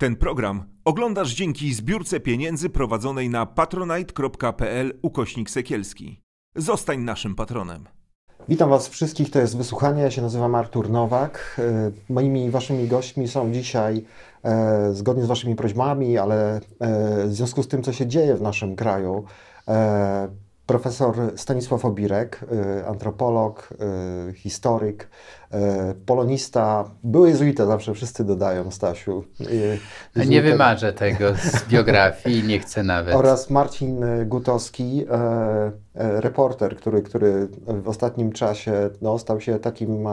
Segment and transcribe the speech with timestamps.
[0.00, 6.22] Ten program oglądasz dzięki zbiórce pieniędzy prowadzonej na patronite.pl ukośnik sekielski.
[6.56, 7.84] Zostań naszym patronem.
[8.48, 11.60] Witam Was wszystkich, to jest Wysłuchanie, ja się nazywam Artur Nowak.
[12.08, 14.04] E, moimi Waszymi gośćmi są dzisiaj,
[14.44, 16.60] e, zgodnie z Waszymi prośbami, ale e,
[17.26, 19.24] w związku z tym, co się dzieje w naszym kraju,
[20.70, 23.68] profesor Stanisław Obirek, y, antropolog,
[24.30, 25.08] y, historyk,
[25.54, 25.56] y,
[26.06, 29.24] polonista, były jezuita, zawsze wszyscy dodają, Stasiu.
[29.40, 30.24] Jezuita.
[30.30, 33.14] Nie wymarzę tego z biografii, nie chcę nawet.
[33.14, 35.06] Oraz Marcin Gutowski,
[35.94, 40.08] reporter, który, który w ostatnim czasie no, stał się takim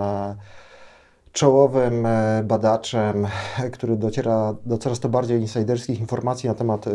[1.31, 2.07] czołowym
[2.43, 3.27] badaczem,
[3.73, 6.85] który dociera do coraz to bardziej insiderskich informacji na temat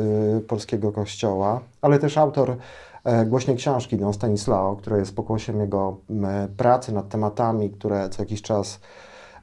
[0.49, 2.92] polskiego kościoła, ale też autor E,
[3.27, 5.97] głośnej książki Don Stanislao, która jest pokłosiem jego
[6.57, 8.81] pracy nad tematami, które co jakiś czas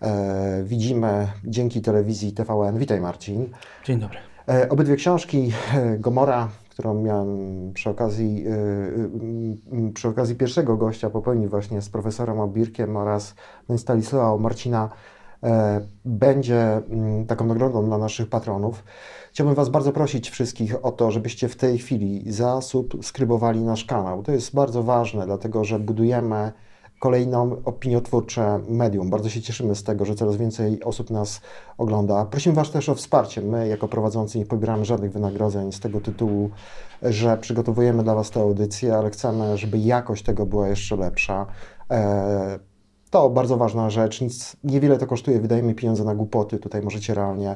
[0.02, 2.78] e, widzimy dzięki telewizji TVN.
[2.78, 3.50] Witaj Marcin.
[3.86, 4.18] Dzień dobry.
[4.50, 5.52] E, obydwie książki,
[6.00, 8.46] Gomora, którą miałem przy okazji,
[9.94, 13.36] przy okazji pierwszego gościa popełnić właśnie z profesorem Obirkiem oraz
[13.68, 14.90] Don Stanislao Marcina,
[16.06, 16.82] będzie
[17.28, 18.84] taką nagrodą dla naszych patronów.
[19.32, 24.24] Chciałbym Was bardzo prosić wszystkich o to, żebyście w tej chwili zasubskrybowali nasz kanał.
[24.24, 26.52] To jest bardzo ważne, dlatego że budujemy
[27.00, 29.10] kolejną opiniotwórcze medium.
[29.10, 31.42] Bardzo się cieszymy z tego, że coraz więcej osób nas
[31.78, 32.26] ogląda.
[32.26, 33.42] Prosimy Was też o wsparcie.
[33.42, 36.50] My, jako prowadzący, nie pobieramy żadnych wynagrodzeń z tego tytułu,
[37.02, 41.46] że przygotowujemy dla Was tę audycję, ale chcemy, żeby jakość tego była jeszcze lepsza.
[43.10, 44.22] To bardzo ważna rzecz.
[44.22, 45.40] Nic, niewiele to kosztuje.
[45.40, 46.60] Wydajemy pieniądze na głupoty.
[46.60, 47.56] Tutaj możecie realnie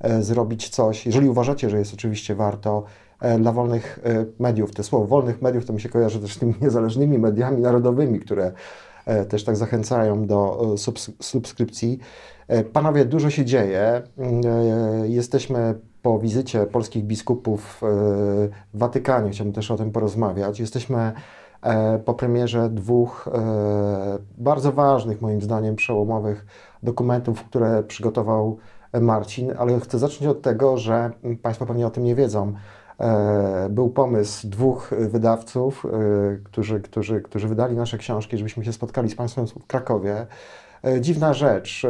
[0.00, 2.84] E, zrobić coś, jeżeli uważacie, że jest oczywiście warto,
[3.20, 4.72] e, dla wolnych e, mediów.
[4.72, 8.52] To słowo wolnych mediów to mi się kojarzy też z tymi niezależnymi mediami narodowymi, które
[9.28, 10.74] też tak zachęcają do
[11.20, 11.98] subskrypcji.
[12.72, 14.02] Panowie, dużo się dzieje.
[15.04, 20.60] Jesteśmy po wizycie polskich biskupów w Watykanie, chciałbym też o tym porozmawiać.
[20.60, 21.12] Jesteśmy
[22.04, 23.28] po premierze dwóch
[24.38, 26.46] bardzo ważnych, moim zdaniem, przełomowych
[26.82, 28.58] dokumentów, które przygotował
[29.00, 31.10] Marcin, ale chcę zacząć od tego, że
[31.42, 32.52] Państwo pewnie o tym nie wiedzą.
[33.00, 35.90] E, był pomysł dwóch wydawców, e,
[36.44, 40.26] którzy, którzy, którzy wydali nasze książki, żebyśmy się spotkali z Państwem w Krakowie.
[40.84, 41.86] E, dziwna rzecz.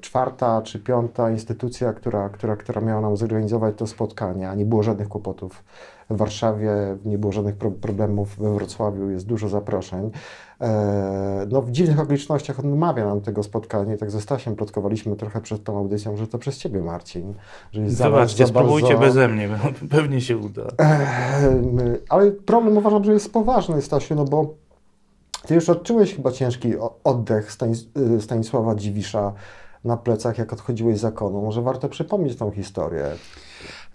[0.00, 4.82] Czwarta czy piąta instytucja, która, która, która miała nam zorganizować to spotkanie, a nie było
[4.82, 5.64] żadnych kłopotów
[6.12, 6.70] w Warszawie,
[7.04, 10.10] nie było żadnych problemów we Wrocławiu, jest dużo zaproszeń.
[10.60, 13.96] E, no, w dziwnych okolicznościach odmawia nam tego spotkania.
[13.96, 17.34] Tak ze Stasiem plotkowaliśmy trochę przed tą audycją, że to przez Ciebie, Marcin.
[17.72, 19.04] Że jest Zobaczcie, spróbujcie bardzo...
[19.04, 19.48] beze mnie,
[19.90, 20.62] pewnie się uda.
[20.80, 21.52] E,
[22.08, 24.54] ale problem uważam, że jest poważny, Stasiu, no bo
[25.46, 26.72] Ty już odczułeś chyba ciężki
[27.04, 29.32] oddech Stanis y, Stanisława Dziwisza
[29.84, 31.42] na plecach, jak odchodziłeś z zakonu.
[31.42, 33.04] Może warto przypomnieć tą historię.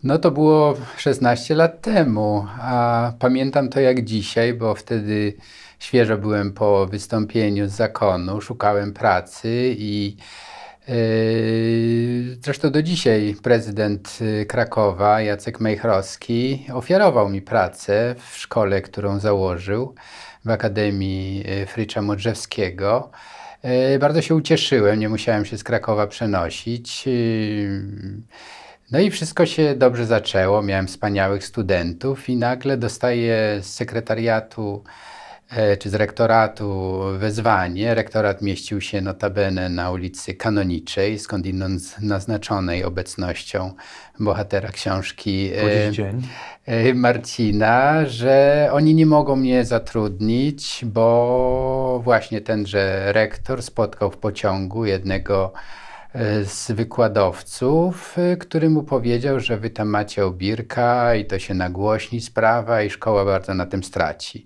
[0.03, 5.33] No to było 16 lat temu, a pamiętam to jak dzisiaj, bo wtedy
[5.79, 10.17] świeżo byłem po wystąpieniu z zakonu, szukałem pracy i
[10.87, 19.19] Yy, zresztą do dzisiaj prezydent y, Krakowa, Jacek Mejchrowski, ofiarował mi pracę w szkole, którą
[19.19, 19.95] założył
[20.45, 23.11] w Akademii y, Frycza Modrzewskiego.
[23.63, 27.07] Yy, bardzo się ucieszyłem, nie musiałem się z Krakowa przenosić.
[27.07, 27.81] Yy,
[28.91, 30.61] no i wszystko się dobrze zaczęło.
[30.61, 34.83] Miałem wspaniałych studentów i nagle dostaję z sekretariatu
[35.49, 37.95] e, czy z rektoratu wezwanie.
[37.95, 43.73] Rektorat mieścił się notabene na ulicy Kanoniczej, skądinąd naznaczonej obecnością
[44.19, 45.91] bohatera książki e,
[46.65, 54.85] e, Marcina, że oni nie mogą mnie zatrudnić, bo właśnie tenże rektor spotkał w pociągu
[54.85, 55.53] jednego
[56.43, 62.21] z wykładowców, e, który mu powiedział, że wy tam macie obirka i to się nagłośni
[62.21, 64.45] sprawa i szkoła bardzo na tym straci.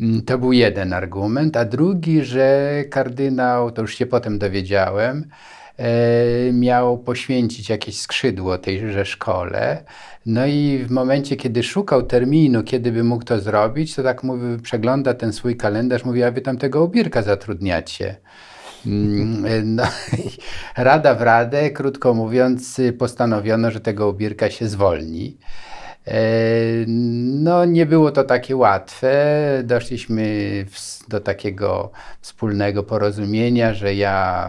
[0.00, 5.28] Mm, to był jeden argument, a drugi, że kardynał, to już się potem dowiedziałem,
[5.76, 9.84] e, miał poświęcić jakieś skrzydło tejże szkole.
[10.26, 14.62] No i w momencie, kiedy szukał terminu, kiedy by mógł to zrobić, to tak mówi,
[14.62, 18.16] przegląda ten swój kalendarz, mówi, a wy tam tego obirka zatrudniacie.
[18.86, 19.82] Mm, no,
[20.76, 25.38] rada w radę, krótko mówiąc, postanowiono, że tego ubirka się zwolni.
[26.86, 29.12] No, nie było to takie łatwe.
[29.64, 30.24] Doszliśmy
[31.08, 31.90] do takiego
[32.20, 34.48] wspólnego porozumienia, że ja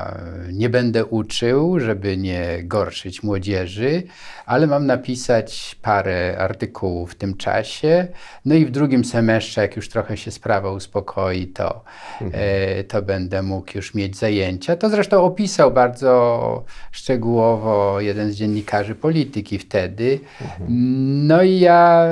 [0.51, 4.03] nie będę uczył, żeby nie gorszyć młodzieży,
[4.45, 8.07] ale mam napisać parę artykułów w tym czasie.
[8.45, 11.83] No i w drugim semestrze, jak już trochę się sprawa uspokoi, to,
[12.21, 12.43] mhm.
[12.87, 14.75] to będę mógł już mieć zajęcia.
[14.75, 20.19] To zresztą opisał bardzo szczegółowo jeden z dziennikarzy polityki wtedy.
[20.41, 21.27] Mhm.
[21.27, 22.05] No i ja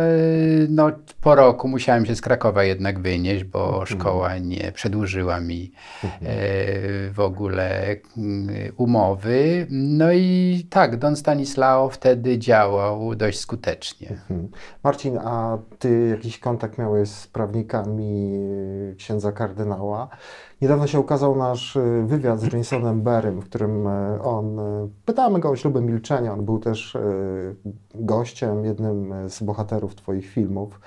[0.70, 0.92] no,
[1.22, 3.86] po roku musiałem się z Krakowa jednak wynieść, bo mhm.
[3.86, 5.72] szkoła nie przedłużyła mi
[6.04, 6.32] mhm.
[6.32, 9.68] e, w ogóle mm, umowy.
[9.70, 14.10] No i tak, Don Stanislao wtedy działał dość skutecznie.
[14.10, 14.48] Mhm.
[14.84, 18.40] Marcin, a ty jakiś kontakt miałeś z prawnikami
[18.98, 20.10] księdza kardynała?
[20.62, 25.40] Niedawno się ukazał nasz y, wywiad z Jasonem Berrym, w którym y, on, y, pytamy
[25.40, 26.98] go o śluby milczenia, on był też
[27.96, 30.80] gościem, jednym z bohaterów twoich filmów.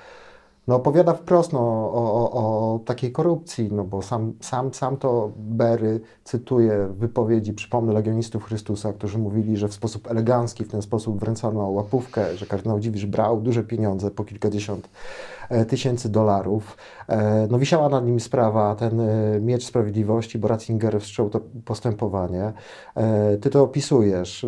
[0.68, 5.32] No opowiada wprost no, o, o, o takiej korupcji, no bo sam, sam, sam to
[5.36, 11.20] Berry cytuje wypowiedzi, przypomnę, legionistów Chrystusa, którzy mówili, że w sposób elegancki w ten sposób
[11.20, 14.88] wręcano łapówkę, że kardynał Dziwisz brał duże pieniądze, po kilkadziesiąt
[15.48, 16.76] E, tysięcy dolarów.
[17.08, 22.52] E, no wisiała nad nim sprawa, ten e, miecz sprawiedliwości, bo Ratzinger wszczął to postępowanie.
[23.40, 24.46] Ty to opisujesz.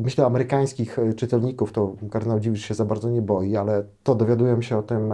[0.00, 4.78] Myślę, amerykańskich czytelników to kardynał Dziwisz się za bardzo nie boi, ale to dowiadują się
[4.78, 5.12] o tym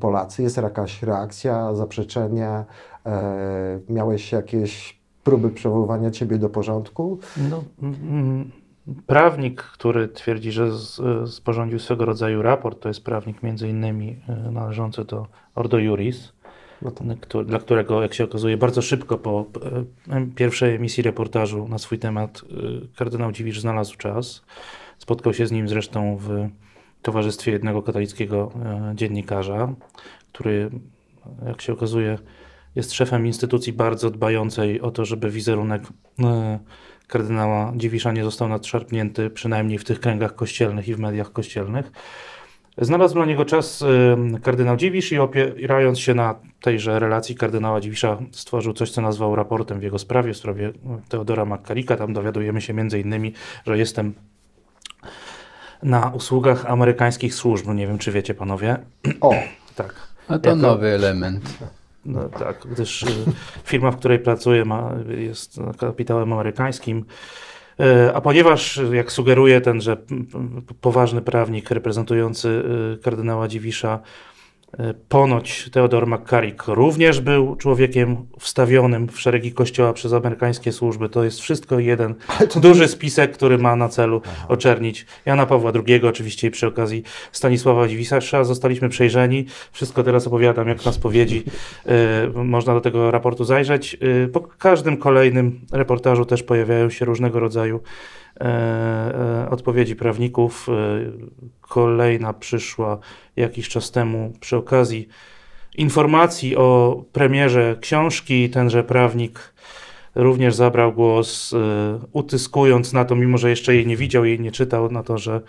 [0.00, 0.42] Polacy.
[0.42, 2.64] Jest jakaś reakcja, zaprzeczenie?
[3.88, 7.18] Miałeś jakieś próby przywoływania ciebie do porządku?
[7.50, 7.64] No,
[9.06, 10.68] Prawnik, który twierdzi, że
[11.26, 16.32] sporządził swego rodzaju raport, to jest prawnik między innymi e, należący do Ordo Juris,
[16.82, 16.90] no
[17.28, 17.44] to...
[17.44, 19.44] dla którego, jak się okazuje, bardzo szybko po
[20.10, 24.42] e, pierwszej emisji reportażu na swój temat e, kardynał Dziwisz znalazł czas.
[24.98, 26.48] Spotkał się z nim zresztą w
[27.08, 28.52] towarzystwie jednego katolickiego
[28.94, 29.74] dziennikarza,
[30.32, 30.70] który,
[31.46, 32.18] jak się okazuje,
[32.74, 35.82] jest szefem instytucji bardzo dbającej o to, żeby wizerunek
[37.06, 41.92] kardynała Dziwisza nie został nadszarpnięty, przynajmniej w tych kręgach kościelnych i w mediach kościelnych.
[42.78, 43.84] Znalazł dla niego czas
[44.42, 49.80] kardynał Dziwisz i opierając się na tejże relacji kardynała Dziwisza stworzył coś, co nazwał raportem
[49.80, 50.72] w jego sprawie, w sprawie
[51.08, 51.96] Teodora Makkarika.
[51.96, 53.32] Tam dowiadujemy się między innymi,
[53.66, 54.14] że jestem
[55.82, 57.66] na usługach amerykańskich służb.
[57.66, 58.76] No nie wiem, czy wiecie panowie.
[59.20, 59.34] O,
[59.76, 59.94] tak.
[60.28, 60.62] A to jako...
[60.62, 61.58] nowy element.
[62.04, 63.06] No, tak, gdyż y,
[63.64, 67.04] firma, w której pracuję, ma, jest kapitałem amerykańskim.
[67.80, 69.96] Y, a ponieważ, jak sugeruje tenże
[70.80, 72.48] poważny prawnik reprezentujący
[72.98, 74.00] y, kardynała Dziwisza,
[75.08, 81.08] ponoć Theodor McCarrick również był człowiekiem wstawionym w szeregi kościoła przez amerykańskie służby.
[81.08, 82.14] To jest wszystko jeden
[82.56, 84.46] duży spisek, który ma na celu Aha.
[84.48, 88.44] oczernić Jana Pawła II, oczywiście i przy okazji Stanisława Dziwisza.
[88.44, 89.46] Zostaliśmy przejrzeni.
[89.72, 91.44] Wszystko teraz opowiadam jak na spowiedzi.
[91.86, 93.96] E, można do tego raportu zajrzeć.
[94.24, 97.80] E, po każdym kolejnym reportażu też pojawiają się różnego rodzaju
[98.40, 100.66] E, e, odpowiedzi prawników.
[100.68, 100.72] E,
[101.68, 102.98] kolejna przyszła
[103.36, 105.08] jakiś czas temu przy okazji
[105.76, 108.50] informacji o premierze książki.
[108.50, 109.54] Tenże prawnik
[110.14, 111.54] również zabrał głos,
[112.12, 115.40] utyskując na to, mimo że jeszcze jej nie widział, jej nie czytał, na to, że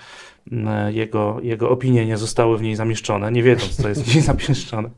[0.89, 4.89] jego, jego opinie nie zostały w niej zamieszczone, nie wiedząc, co jest w niej zamieszczone.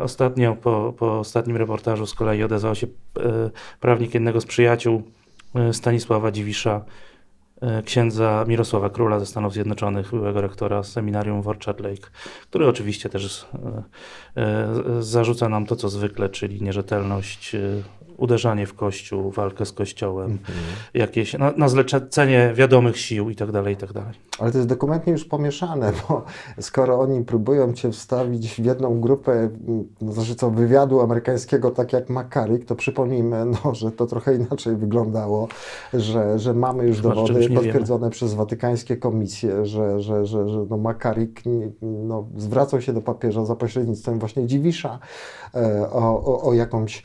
[0.00, 2.86] Ostatnio, po, po ostatnim reportażu z kolei odezwał się
[3.80, 5.02] prawnik jednego z przyjaciół
[5.72, 6.84] Stanisława Dziwisza,
[7.84, 12.10] księdza Mirosława Króla ze Stanów Zjednoczonych, byłego rektora seminarium w Orchard Lake,
[12.50, 13.46] który oczywiście też
[14.36, 14.68] e,
[15.00, 17.56] zarzuca nam to, co zwykle, czyli nierzetelność
[18.22, 20.98] uderzanie w Kościół, walkę z Kościołem, mm -hmm.
[20.98, 24.12] jakieś na, na zlecenie wiadomych sił i tak dalej, i tak dalej.
[24.38, 26.24] Ale to jest dokumentnie już pomieszane, bo
[26.60, 29.48] skoro oni próbują cię wstawić w jedną grupę,
[30.00, 34.76] no, znaczy co, wywiadu amerykańskiego, tak jak Makaryk, to przypomnijmy, no, że to trochę inaczej
[34.76, 35.48] wyglądało,
[35.94, 38.10] że, że mamy już Chyba, dowody potwierdzone wiemy.
[38.10, 41.42] przez watykańskie komisje, że, że, że, że no Makaryk
[41.82, 44.98] no, zwracał się do papieża za pośrednictwem właśnie Dziwisza
[45.54, 47.02] e, o, o, o jakąś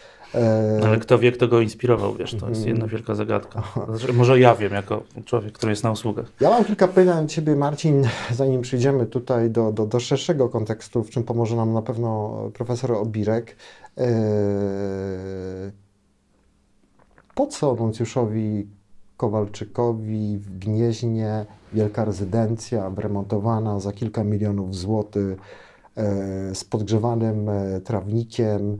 [0.84, 3.64] Ale kto wie, kto go inspirował, wiesz, to jest jedna wielka zagadka.
[3.90, 6.32] Znaczy, może ja wiem, jako człowiek, który jest na usługach.
[6.42, 11.04] Ja mam kilka pytań do Ciebie, Marcin, zanim przyjdziemy tutaj do, do, do szerszego kontekstu,
[11.04, 13.56] w czym pomoże nam na pewno profesor Obirek.
[13.98, 14.08] E,
[17.36, 18.68] po co nuncjuszowi
[19.18, 25.38] Kowalczykowi w Gnieźnie wielka rezydencja remontowana za kilka milionów złotych
[26.54, 27.50] z podgrzewanym
[27.84, 28.78] trawnikiem,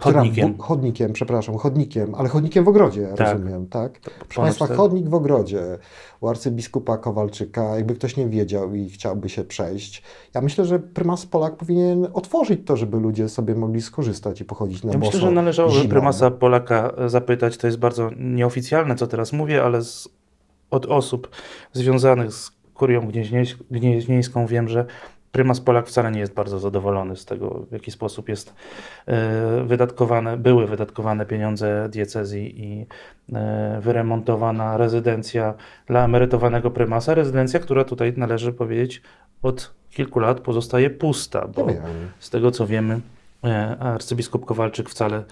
[0.00, 0.52] chodnikiem.
[0.52, 3.32] Która, chodnikiem, przepraszam, chodnikiem, ale chodnikiem w ogrodzie, tak.
[3.32, 4.00] rozumiem, tak?
[4.00, 5.78] Proszę Państwa, chodnik w ogrodzie
[6.20, 10.02] u arcybiskupa Kowalczyka, jakby ktoś nie wiedział i chciałby się przejść.
[10.34, 14.84] Ja myślę, że prymas Polak powinien otworzyć to, żeby ludzie sobie mogli skorzystać i pochodzić
[14.84, 19.64] na Ja myślę, że należałoby prymasa Polaka zapytać, to jest bardzo nieoficjalne, co teraz mówię,
[19.64, 20.08] ale z,
[20.70, 21.30] od osób
[21.72, 23.10] związanych z kurią
[23.70, 24.86] gnieźnieńską wiem, że
[25.38, 28.54] prymas Polak wcale nie jest bardzo zadowolony z tego, w jaki sposób jest
[29.06, 32.86] e, wydatkowane, były wydatkowane pieniądze diecezji i
[33.32, 35.54] e, wyremontowana rezydencja
[35.86, 37.14] dla emerytowanego prymasa.
[37.14, 39.02] Rezydencja, która tutaj należy powiedzieć
[39.42, 41.66] od kilku lat pozostaje pusta, bo
[42.18, 43.00] z tego co wiemy,
[43.80, 45.24] arcybiskup Kowalczyk wcale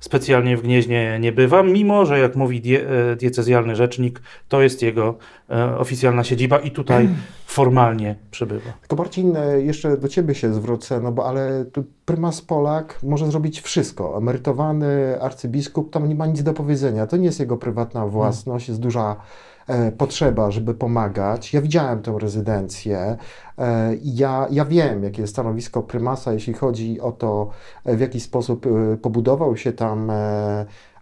[0.00, 4.82] specjalnie w Gnieźnie nie bywa, mimo że jak mówi die, e, diecezjalny rzecznik, to jest
[4.82, 5.14] jego
[5.50, 7.08] e, oficjalna siedziba i tutaj
[7.46, 8.72] formalnie przebywa.
[8.80, 13.26] Tylko Marcin, e, jeszcze do Ciebie się zwrócę, no bo ale tu prymas Polak może
[13.26, 14.18] zrobić wszystko.
[14.18, 17.06] Emerytowany arcybiskup tam nie ma nic do powiedzenia.
[17.06, 19.53] To nie jest jego prywatna własność, jest duża E,
[19.98, 21.52] potrzeba, żeby pomagać.
[21.52, 23.16] Ja widziałem tę rezydencję
[23.58, 27.50] e, ja, ja wiem, jakie jest stanowisko prymasa, jeśli chodzi o to,
[27.84, 30.12] w jaki sposób e, pobudował się tam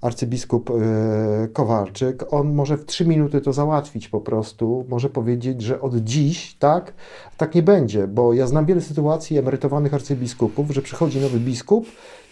[0.00, 0.70] arcybiskup
[1.52, 6.56] Kowalczyk, on może w trzy minuty to załatwić po prostu, może powiedzieć, że od dziś
[6.58, 6.92] tak,
[7.36, 11.86] tak nie będzie, bo ja znam wiele sytuacji emerytowanych arcybiskupów, że przychodzi nowy biskup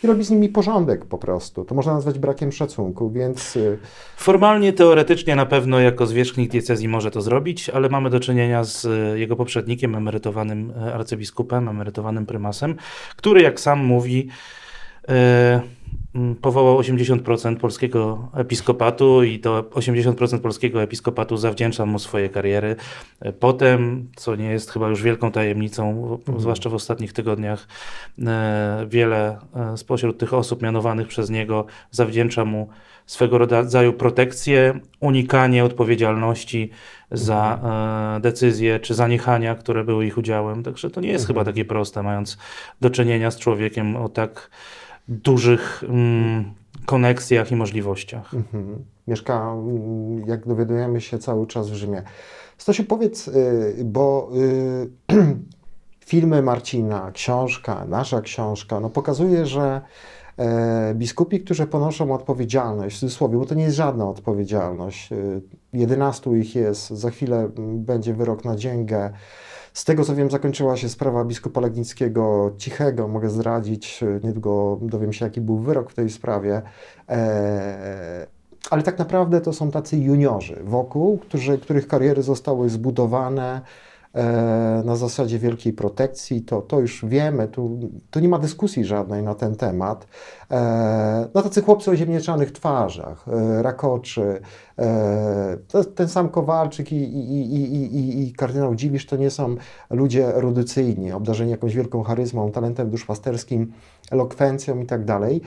[0.04, 1.64] i robi z nimi porządek po prostu.
[1.64, 3.56] To można nazwać brakiem szacunku, więc...
[3.56, 3.78] Y,
[4.16, 8.84] Formalnie, teoretycznie na pewno jako zwierzchnik diecezji może to zrobić, ale mamy do czynienia z
[8.84, 12.76] y, jego poprzednikiem, emerytowanym y, arcybiskupem, emerytowanym prymasem,
[13.16, 14.28] który jak sam mówi...
[15.08, 15.14] Yy,
[16.40, 22.76] powołał 80% polskiego episkopatu i to 80% polskiego episkopatu zawdzięczam mu swoje kariery.
[23.40, 26.40] Potem, co nie jest chyba już wielką tajemnicą, mhm.
[26.40, 27.68] zwłaszcza w ostatnich tygodniach,
[28.26, 32.68] e, wiele e, spośród tych osób mianowanych przez niego zawdzięcza mu
[33.06, 36.70] swego rodzaju protekcję, unikanie odpowiedzialności
[37.10, 38.16] za mhm.
[38.16, 40.62] e, decyzje czy zaniechania, które były ich udziałem.
[40.62, 41.34] Także to nie jest mhm.
[41.34, 42.38] chyba takie proste, mając
[42.80, 44.50] do czynienia z człowiekiem o tak
[45.08, 46.54] dużych mm,
[46.86, 48.34] koneksjach i możliwościach.
[48.34, 48.84] Mhm.
[49.08, 52.02] Mieszka, mm, jak dowiadujemy się, cały czas w Rzymie.
[52.58, 54.90] Stasiu, powiedz, y, bo y,
[56.10, 59.80] filmy Marcina, książka, nasza książka, no pokazuje, że
[60.38, 65.10] e, biskupi, którzy ponoszą odpowiedzialność, w cudzysłowie, bo to nie jest żadna odpowiedzialność,
[65.72, 69.10] 11 y, ich jest, za chwilę mm, będzie wyrok na dzięgę,
[69.80, 73.08] z tego co wiem, zakończyła się sprawa biskupa Legnickiego Cichego.
[73.08, 76.62] Mogę zdradzić, niedługo dowiem się, jaki był wyrok w tej sprawie.
[77.08, 78.26] E,
[78.70, 83.89] ale tak naprawdę to są tacy juniorzy wokół, którzy, których kariery zostały zbudowane E,
[84.84, 87.78] na zasadzie wielkiej protekcji, to, to już wiemy, tu,
[88.10, 90.06] tu nie ma dyskusji żadnej na ten temat.
[90.50, 94.40] E, no tacy chłopcy o ziemniaczanych twarzach, e, rakoczy,
[95.94, 99.56] ten sam Kowalczyk i, i, i, i, i kardynał Dziwisz to nie są
[99.90, 103.72] ludzie erudycyjni, obdarzeni jakąś wielką charyzmą, talentem duszpasterskim,
[104.10, 105.40] elokwencją i tak dalej.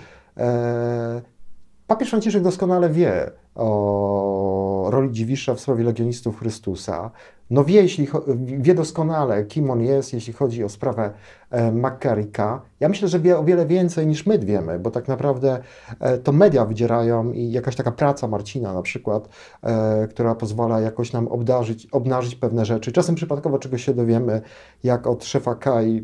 [1.88, 7.12] Papież Franciszek doskonale wie o roli Dziwisza w sprawie legionistów Chrystusa.
[7.54, 8.08] No wie, jeśli,
[8.38, 11.12] wie doskonale, kim on jest, jeśli chodzi o sprawę
[11.50, 12.62] e, McCarricka.
[12.80, 15.60] Ja myślę, że wie o wiele więcej niż my wiemy, bo tak naprawdę
[16.00, 19.30] e, to media wydzierają i jakaś taka praca Marcina na przykład,
[19.64, 22.92] e, która pozwala jakoś nam obdarzyć, obnażyć pewne rzeczy.
[22.92, 24.42] Czasem przypadkowo czegoś się dowiemy,
[24.84, 26.04] jak od szefa Kaj,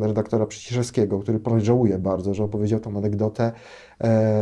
[0.00, 3.52] redaktora Przyciszewskiego, który ponoć żałuje bardzo, że opowiedział tą anegdotę,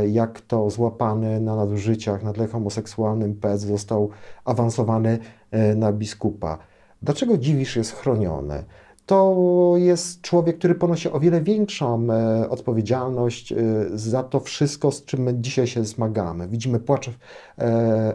[0.09, 4.11] jak to złapany na nadużyciach, na tle homoseksualnym pec został
[4.45, 5.19] awansowany
[5.51, 6.59] E, na biskupa.
[7.03, 8.65] Dlaczego Dziwisz jest chroniony?
[9.07, 13.57] To jest człowiek, który ponosi o wiele większą e, odpowiedzialność e,
[13.95, 16.49] za to wszystko, z czym my dzisiaj się zmagamy.
[16.49, 17.11] Widzimy płacz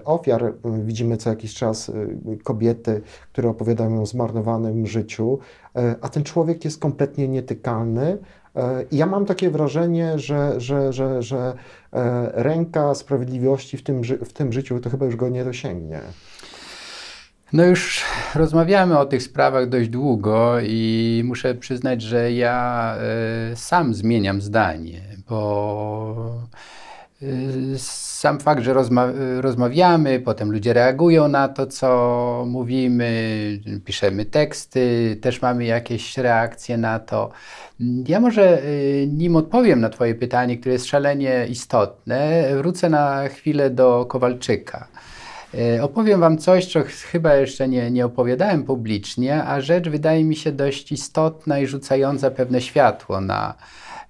[0.05, 1.91] ofiar, widzimy co jakiś czas
[2.43, 3.01] kobiety,
[3.33, 5.39] które opowiadają o zmarnowanym życiu,
[6.01, 8.17] a ten człowiek jest kompletnie nietykalny.
[8.91, 11.53] Ja mam takie wrażenie, że, że, że, że
[12.33, 15.99] ręka sprawiedliwości w tym, w tym życiu to chyba już go nie dosięgnie.
[17.53, 18.03] No już
[18.35, 22.95] rozmawiamy o tych sprawach dość długo i muszę przyznać, że ja
[23.51, 26.41] y, sam zmieniam zdanie, bo
[27.77, 29.07] sam fakt, że rozma
[29.41, 33.11] rozmawiamy, potem ludzie reagują na to, co mówimy,
[33.85, 37.31] piszemy teksty, też mamy jakieś reakcje na to.
[38.07, 43.69] Ja może, y, nim odpowiem na Twoje pytanie, które jest szalenie istotne, wrócę na chwilę
[43.69, 44.87] do Kowalczyka.
[45.53, 46.79] E, opowiem Wam coś, co
[47.11, 52.31] chyba jeszcze nie, nie opowiadałem publicznie, a rzecz wydaje mi się dość istotna i rzucająca
[52.31, 53.53] pewne światło na,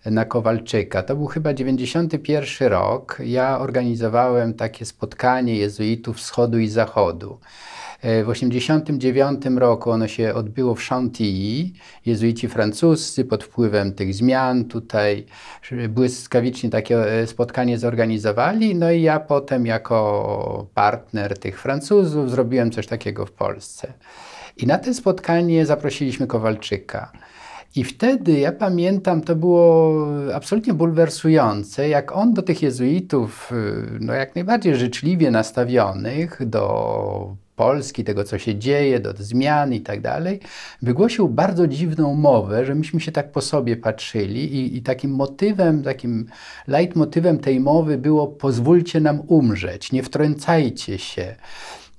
[0.06, 1.04] na Kowalczyka.
[1.04, 3.18] To był chyba 91 rok.
[3.26, 7.40] Ja organizowałem takie spotkanie jezuitów wschodu i zachodu.
[8.04, 11.70] W 1989 roku ono się odbyło w Chantilly.
[12.06, 15.26] Jezuici francuscy pod wpływem tych zmian tutaj
[15.90, 18.76] błyskawicznie takie e, spotkanie zorganizowali.
[18.76, 23.94] No i ja potem jako partner tych Francuzów zrobiłem coś takiego w Polsce.
[24.58, 27.12] I na to spotkanie zaprosiliśmy Kowalczyka.
[27.76, 34.14] I wtedy, ja pamiętam, to było absolutnie bulwersujące, jak on do tych jezuitów, y, no
[34.14, 40.40] jak najbardziej życzliwie nastawionych do Polski, tego co się dzieje, do zmian i tak dalej,
[40.82, 45.84] wygłosił bardzo dziwną mowę, że myśmy się tak po sobie patrzyli i, i takim motywem,
[45.84, 46.26] takim
[46.68, 51.36] leitmotywem tej mowy było pozwólcie nam umrzeć, nie wtrącajcie się.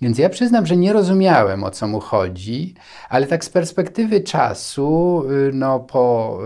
[0.03, 2.75] Więc ja przyznam, że nie rozumiałem o co mu chodzi,
[3.09, 6.39] ale tak z perspektywy czasu, y, no po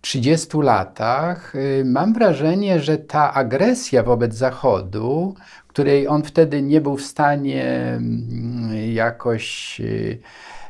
[0.00, 5.34] 30 y, latach, y, mam wrażenie, że ta agresja wobec Zachodu,
[5.68, 9.80] której on wtedy nie był w stanie mm, jakoś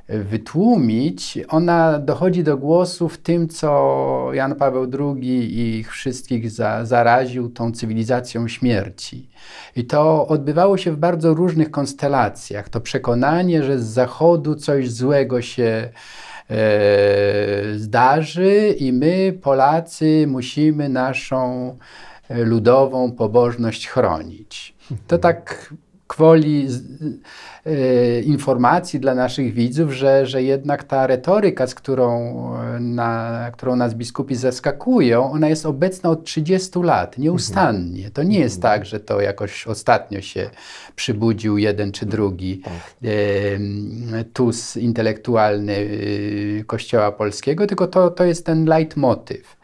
[0.09, 7.49] wytłumić, ona dochodzi do głosu w tym, co Jan Paweł II ich wszystkich za, zaraził
[7.49, 9.29] tą cywilizacją śmierci.
[9.77, 12.69] I to odbywało się w bardzo różnych konstelacjach.
[12.69, 15.89] To przekonanie, że z zachodu coś złego się
[16.51, 16.59] e,
[17.77, 21.77] zdarzy i my, Polacy, musimy naszą
[22.31, 24.75] ludową pobożność chronić.
[25.07, 25.75] To tak
[26.07, 26.69] kwoli
[27.67, 32.35] y, informacji dla naszych widzów, że, że jednak ta retoryka, z którą,
[32.81, 38.11] na, którą nas biskupi zaskakują, ona jest obecna od 30 lat, nieustannie.
[38.11, 40.51] To nie jest tak, że to jakoś ostatnio się
[40.97, 42.73] przybudził jeden czy drugi tak.
[43.05, 45.89] y, tus intelektualny
[46.67, 49.57] Kościoła Polskiego, tylko to, to jest ten leitmotyw.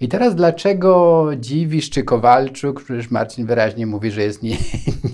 [0.00, 4.56] I teraz dlaczego Dziwisz czy Kowalczuk, przecież Marcin wyraźnie mówi, że jest nie,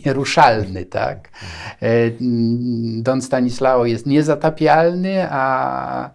[0.06, 1.28] nieruszalny, tak?
[1.82, 1.86] E,
[3.02, 6.10] Don Stanislao jest niezatapialny, a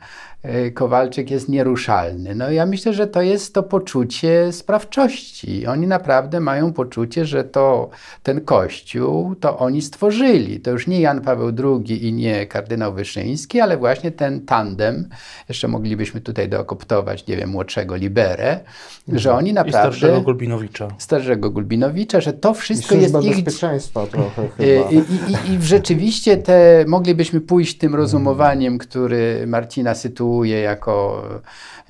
[0.73, 2.35] Kowalczyk jest nieruszalny.
[2.35, 5.67] No ja myślę, że to jest to poczucie sprawczości.
[5.67, 7.89] Oni naprawdę mają poczucie, że to
[8.23, 10.59] ten kościół to oni stworzyli.
[10.59, 15.09] To już nie Jan Paweł II i nie kardynał Wyszyński, ale właśnie ten tandem,
[15.49, 18.59] jeszcze moglibyśmy tutaj dookoptować, nie wiem, młodszego Liberę,
[19.07, 19.37] że mhm.
[19.37, 19.89] oni naprawdę...
[19.89, 20.87] I starszego Gulbinowicza.
[20.97, 23.43] Starszego Gulbinowicza, że to wszystko jest ich...
[23.43, 24.89] bezpieczeństwa trochę chyba.
[24.89, 31.23] I, i, i, I rzeczywiście te, moglibyśmy pójść tym rozumowaniem, który Marcina sytuuje jako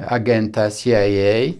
[0.07, 1.53] agenta CIA,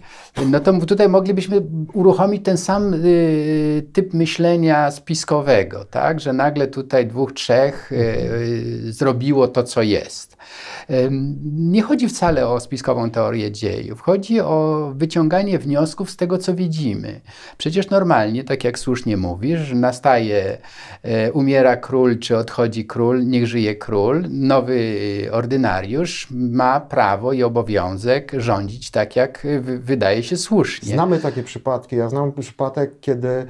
[0.46, 1.62] no to tutaj moglibyśmy
[1.94, 6.20] uruchomić ten sam y, typ myślenia spiskowego, tak?
[6.20, 10.31] że nagle tutaj dwóch, trzech y, y, zrobiło to, co jest.
[11.44, 14.02] Nie chodzi wcale o spiskową teorię dziejów.
[14.02, 17.22] Chodzi o wyciąganie wniosków z tego, co widzimy.
[17.58, 20.58] Przecież normalnie, tak jak słusznie mówisz, nastaje,
[21.04, 24.26] e, umiera król, czy odchodzi król, niech żyje król.
[24.30, 24.98] Nowy
[25.32, 30.94] ordynariusz ma prawo i obowiązek rządzić tak, jak wydaje się słusznie.
[30.94, 31.96] Znamy takie przypadki.
[31.96, 33.46] Ja znam przypadek, kiedy e,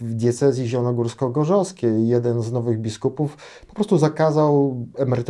[0.00, 3.36] w diecezji zielonogórsko-gorzowskiej jeden z nowych biskupów
[3.68, 4.76] po prostu zakazał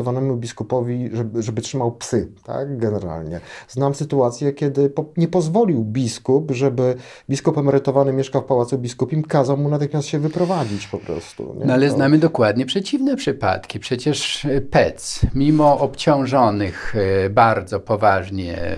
[0.06, 3.40] emerytowanemu biskupowi żeby, żeby trzymał psy, tak, generalnie.
[3.68, 6.94] Znam sytuację, kiedy po, nie pozwolił biskup, żeby
[7.30, 11.54] biskup emerytowany mieszkał w Pałacu Biskupim, kazał mu natychmiast się wyprowadzić po prostu.
[11.58, 11.66] Nie?
[11.66, 11.94] No ale to...
[11.94, 13.80] znamy dokładnie przeciwne przypadki.
[13.80, 18.76] Przecież e, Pec, mimo obciążonych e, bardzo poważnie e,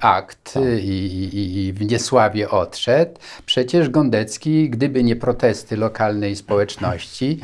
[0.00, 0.62] akt tak.
[0.62, 3.12] i, i, i w niesławie odszedł,
[3.46, 7.40] przecież Gondecki, gdyby nie protesty lokalnej społeczności,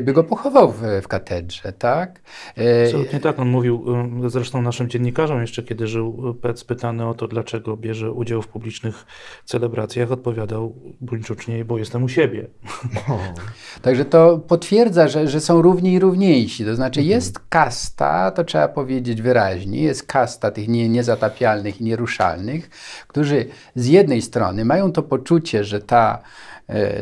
[0.00, 2.20] by go pochował w, w katedrze, tak?
[2.86, 3.38] Absolutnie tak.
[3.38, 3.84] On mówił
[4.26, 9.06] zresztą naszym dziennikarzom jeszcze, kiedy żył Pec, pytany o to, dlaczego bierze udział w publicznych
[9.44, 12.46] celebracjach, odpowiadał buńczucznie, bo jestem u siebie.
[13.82, 16.64] Także to potwierdza, że, że są równi i równiejsi.
[16.64, 17.10] To znaczy mhm.
[17.10, 22.70] jest kasta, to trzeba powiedzieć wyraźnie, jest kasta tych nie, niezatapialnych i nieruszalnych,
[23.08, 26.22] którzy z jednej strony mają to poczucie, że ta
[26.57, 26.57] E,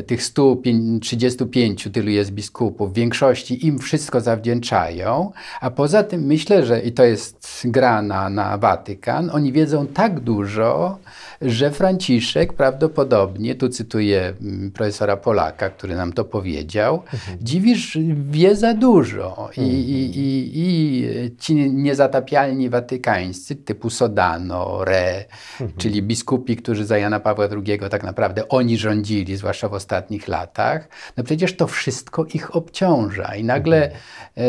[0.07, 6.81] tych 135, tylu jest biskupów, w większości im wszystko zawdzięczają, a poza tym myślę, że
[6.81, 10.97] i to jest gra na, na Watykan, oni wiedzą tak dużo,
[11.41, 17.37] że Franciszek prawdopodobnie, tu cytuję mm, profesora Polaka, który nam to powiedział, mhm.
[17.41, 17.97] dziwisz,
[18.29, 19.49] wie za dużo.
[19.57, 19.79] I, mhm.
[19.79, 25.25] i, i, I, ci niezatapialni watykańscy, typu Sodano, Re,
[25.61, 25.77] mhm.
[25.77, 30.89] czyli biskupi, którzy za Jana Pawła II tak naprawdę oni rządzili, zwłaszcza w ostatnich latach,
[31.17, 33.35] no przecież to wszystko ich obciąża.
[33.35, 34.01] I nagle, mhm.
[34.37, 34.47] e,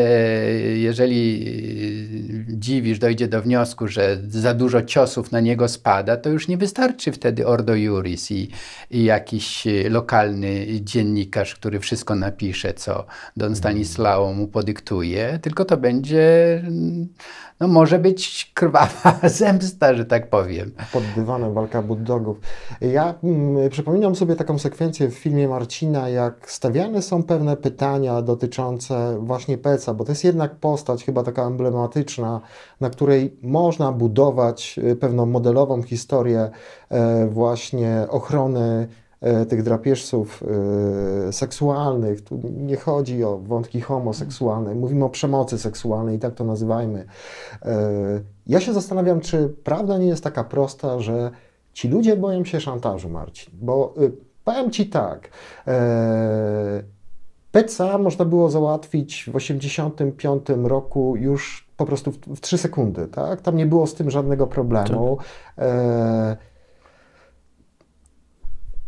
[0.60, 1.18] jeżeli
[2.48, 6.77] dziwisz, dojdzie do wniosku, że za dużo ciosów na niego spada, to już nie wystarczy
[7.12, 8.48] wtedy Ordo Juris i,
[8.90, 16.62] i jakiś lokalny dziennikarz, który wszystko napisze, co Don Stanislao mu podyktuje, tylko to będzie
[17.60, 20.72] no może być krwawa zemsta, że tak powiem.
[20.92, 22.36] Pod dywanem walka buddogów.
[22.80, 29.18] Ja mm, przypominam sobie taką sekwencję w filmie Marcina, jak stawiane są pewne pytania dotyczące
[29.20, 32.40] właśnie Peca, bo to jest jednak postać chyba taka emblematyczna,
[32.80, 36.50] na której można budować y, pewną modelową historię
[36.88, 38.88] e, właśnie ochrony
[39.48, 40.42] tych drapieżców
[41.28, 42.20] e, seksualnych.
[42.20, 47.04] Tu nie chodzi o wątki homoseksualne, mówimy o przemocy seksualnej i tak to nazywajmy.
[47.62, 47.80] E,
[48.46, 51.30] ja się zastanawiam, czy prawda nie jest taka prosta, że
[51.72, 53.54] ci ludzie boją się szantażu, Marcin.
[53.60, 53.94] Bo
[54.44, 55.30] powiem ci tak.
[57.52, 63.40] PECA można było załatwić w 1985 roku już po prostu w, w 3 sekundy, tak?
[63.40, 65.18] Tam nie było z tym żadnego problemu.
[65.56, 66.38] Tak.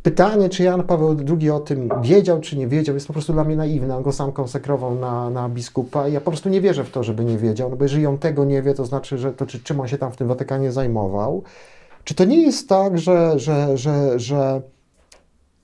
[0.03, 3.45] Pytanie, czy Jan Paweł II o tym wiedział, czy nie wiedział, jest po prostu dla
[3.45, 3.97] mnie naiwne.
[3.97, 7.03] On go sam konsekrował na, na biskupa i ja po prostu nie wierzę w to,
[7.03, 9.61] żeby nie wiedział, no bo jeżeli on tego nie wie, to znaczy, że to czy,
[9.63, 11.43] czym on się tam w tym Watykanie zajmował.
[12.05, 14.63] Czy to nie jest tak, że, że, że, że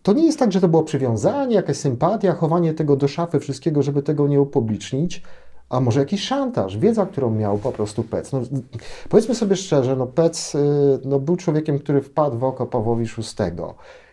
[0.02, 3.82] to nie jest tak, że to było przywiązanie, jakaś sympatia, chowanie tego do szafy, wszystkiego,
[3.82, 5.22] żeby tego nie upublicznić,
[5.68, 8.32] a może jakiś szantaż, wiedza, którą miał po prostu Pec.
[8.32, 8.40] No,
[9.08, 10.58] powiedzmy sobie szczerze, no Pec y,
[11.04, 13.62] no, był człowiekiem, który wpadł w oko Pawłowi VI.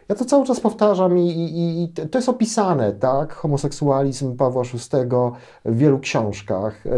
[0.10, 3.34] Ja to cały czas powtarzam i, i, i, to jest opisane, tak?
[3.34, 4.80] Homoseksualizm Pawła VI
[5.66, 6.88] w wielu książkach.
[6.88, 6.90] E,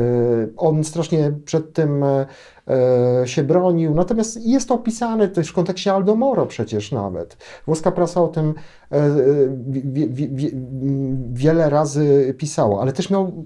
[0.57, 2.25] on strasznie przed tym e,
[2.67, 7.37] e, się bronił, natomiast jest to opisane też w kontekście Aldomoro przecież nawet.
[7.65, 8.53] Włoska prasa o tym
[11.33, 13.45] wiele razy pisała, ale też miał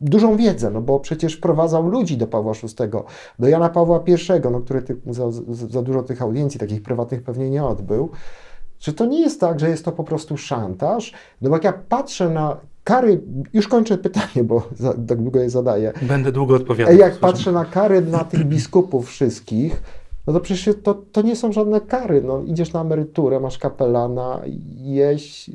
[0.00, 2.88] dużą wiedzę, no bo przecież wprowadzał ludzi do Pawła VI,
[3.38, 5.30] do Jana Pawła I, no, który za,
[5.68, 8.10] za dużo tych audiencji takich prywatnych pewnie nie odbył.
[8.78, 11.12] Czy to nie jest tak, że jest to po prostu szantaż?
[11.42, 13.20] No bo jak ja patrzę na kary,
[13.52, 15.92] już kończę pytanie, bo za, tak długo je zadaję.
[16.02, 16.96] Będę długo odpowiadał.
[16.96, 19.82] Jak patrzę na kary dla tych biskupów wszystkich,
[20.26, 22.22] no to przecież to, to nie są żadne kary.
[22.22, 24.42] No, idziesz na emeryturę, masz kapelana,
[24.76, 25.50] jeść,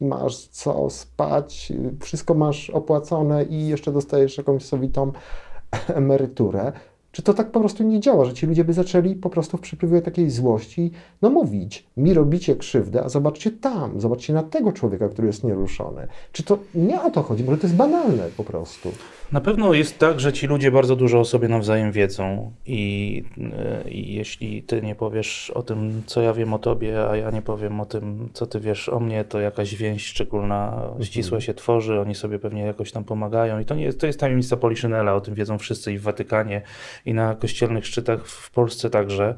[0.00, 5.12] masz co spać, wszystko masz opłacone i jeszcze dostajesz jakąś sowitą
[5.88, 6.72] emeryturę.
[7.12, 9.60] Czy to tak po prostu nie działa, że ci ludzie by zaczęli po prostu w
[9.60, 10.90] przypływie takiej złości,
[11.22, 16.08] no mówić, mi robicie krzywdę, a zobaczcie tam, zobaczcie na tego człowieka, który jest nieruszony.
[16.32, 18.92] Czy to nie o to chodzi, może to jest banalne po prostu.
[19.32, 23.24] Na pewno jest tak, że ci ludzie bardzo dużo o sobie nawzajem wiedzą i,
[23.58, 27.30] e, i jeśli ty nie powiesz o tym, co ja wiem o tobie, a ja
[27.30, 31.04] nie powiem o tym, co ty wiesz o mnie, to jakaś więź szczególna, mhm.
[31.04, 34.20] ścisła się tworzy, oni sobie pewnie jakoś tam pomagają i to, nie jest, to jest
[34.20, 36.62] tajemnica Poliszynela, o tym wiedzą wszyscy i w Watykanie,
[37.06, 39.36] i na kościelnych szczytach w Polsce także.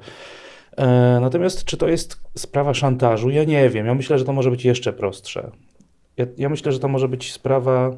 [0.77, 3.31] E, natomiast czy to jest sprawa szantażu?
[3.31, 3.87] Ja nie wiem.
[3.87, 5.51] Ja myślę, że to może być jeszcze prostsze.
[6.17, 7.91] Ja, ja myślę, że to może być sprawa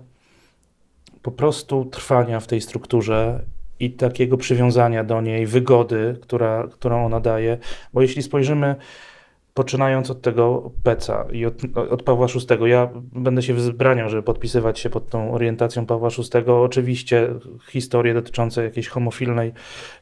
[1.22, 3.44] po prostu trwania w tej strukturze
[3.80, 7.58] i takiego przywiązania do niej, wygody, która, którą ona daje.
[7.92, 8.76] Bo jeśli spojrzymy
[9.54, 11.54] poczynając od tego Peca i od,
[11.90, 16.50] od, Pawła VI, ja będę się wzbraniał, żeby podpisywać się pod tą orientacją Pawła VI.
[16.50, 17.28] Oczywiście
[17.70, 19.52] historie dotyczące jakiejś homofilnej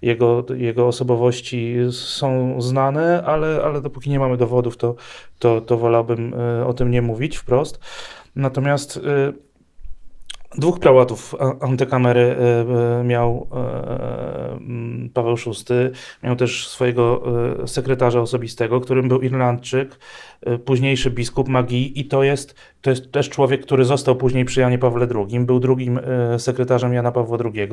[0.02, 4.94] jego, jego osobowości są znane, ale, ale dopóki nie mamy dowodów, to,
[5.38, 7.80] to, to wolałbym e, o tym nie mówić wprost.
[8.36, 9.32] Natomiast e,
[10.58, 15.74] Dwóch prałatów antykamery e, e, miał e, Paweł VI.
[16.22, 17.22] Miał też swojego
[17.66, 19.98] sekretarza osobistego, którym był Irlandczyk,
[20.64, 24.78] późniejszy biskup Magii i to jest, to jest też człowiek, który został później przy Janie
[24.78, 25.40] Pawle II.
[25.40, 26.00] Był drugim
[26.38, 27.68] sekretarzem Jana Pawła II,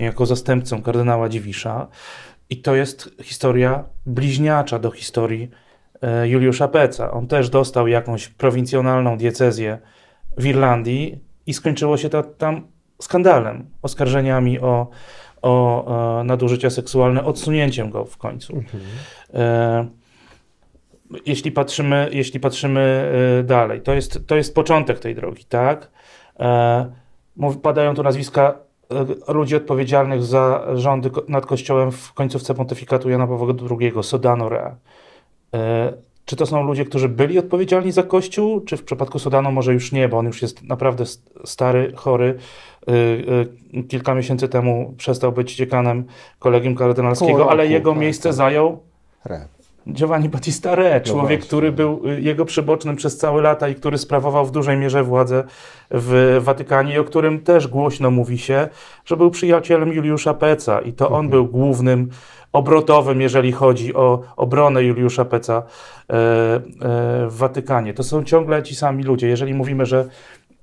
[0.00, 1.88] niejako zastępcą kardynała Dziwisza.
[2.50, 5.50] I to jest historia bliźniacza do historii
[6.24, 7.10] Juliusza Peca.
[7.10, 9.78] On też dostał jakąś prowincjonalną diecezję
[10.36, 12.66] w Irlandii, i skończyło się to tam
[13.00, 14.88] skandalem, oskarżeniami o,
[15.42, 18.56] o, o nadużycia seksualne, odsunięciem go w końcu.
[18.56, 18.82] Mhm.
[19.34, 19.86] E,
[21.26, 25.90] jeśli patrzymy, jeśli patrzymy e, dalej, to jest, to jest początek tej drogi, tak?
[26.40, 26.92] E,
[27.62, 28.58] padają tu nazwiska
[29.28, 34.76] e, ludzi odpowiedzialnych za rządy nad Kościołem w końcówce pontyfikatu Jana Pawła II, Sodano Rea.
[36.24, 39.92] Czy to są ludzie, którzy byli odpowiedzialni za Kościół, czy w przypadku Sudanu może już
[39.92, 41.04] nie, bo on już jest naprawdę
[41.44, 42.38] stary, chory.
[42.88, 42.92] Y,
[43.78, 46.04] y, kilka miesięcy temu przestał być dziekanem
[46.38, 48.78] kolegium kardynalskiego, ale jego miejsce zajął
[49.24, 49.48] Re.
[49.92, 51.46] Giovanni Battista Re, No człowiek, właśnie.
[51.46, 55.44] który był y, jego przybocznym przez całe lata i który sprawował w dużej mierze władzę
[55.90, 58.68] w Watykanie i o którym też głośno mówi się,
[59.04, 61.20] że był przyjacielem Juliusza Peca i to Mhm.
[61.20, 62.08] on był głównym
[62.52, 66.60] obrotowym, jeżeli chodzi o obronę Juliusza Peca e, e,
[67.28, 67.94] w Watykanie.
[67.94, 69.28] To są ciągle ci sami ludzie.
[69.28, 70.08] Jeżeli mówimy, że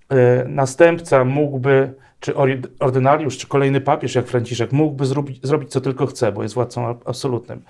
[0.09, 2.33] e, następca mógłby, czy
[2.79, 6.99] ordynariusz, czy kolejny papież jak Franciszek mógłby zrobić, zrobić co tylko chce, bo jest władcą
[7.05, 7.61] absolutnym.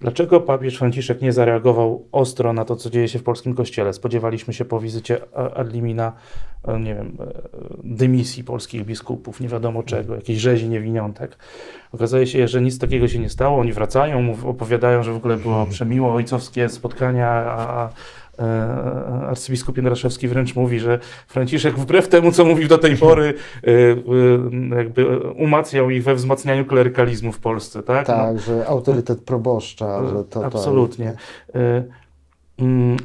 [0.00, 3.92] Dlaczego papież Franciszek nie zareagował ostro na to, co dzieje się w polskim kościele?
[3.92, 6.12] Spodziewaliśmy się po wizycie a- ad limina,
[6.68, 7.32] e, nie wiem, e,
[7.84, 11.38] dymisji polskich biskupów, nie wiadomo czego, jakiejś rzezi niewiniątek.
[11.92, 13.58] Okazuje się, że nic takiego się nie stało.
[13.60, 17.88] Oni wracają, opowiadają, że w ogóle było przemiło ojcowskie spotkania, a,
[19.28, 24.76] arcybiskup Jędraszewski wręcz mówi, że Franciszek wbrew temu, co mówił do tej pory, e, e,
[24.76, 28.08] jakby umacniał ich we wzmacnianiu klerykalizmu w Polsce, tak?
[28.08, 31.14] No, Tak, że autorytet proboszcza, że to, to Absolutnie.
[31.56, 31.84] Y,
[32.58, 32.96] mm,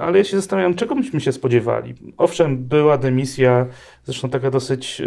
[0.00, 1.94] Ale ja się zastanawiam, czego myśmy się spodziewali.
[2.16, 3.66] Owszem, była dymisja,
[4.04, 5.02] zresztą taka dosyć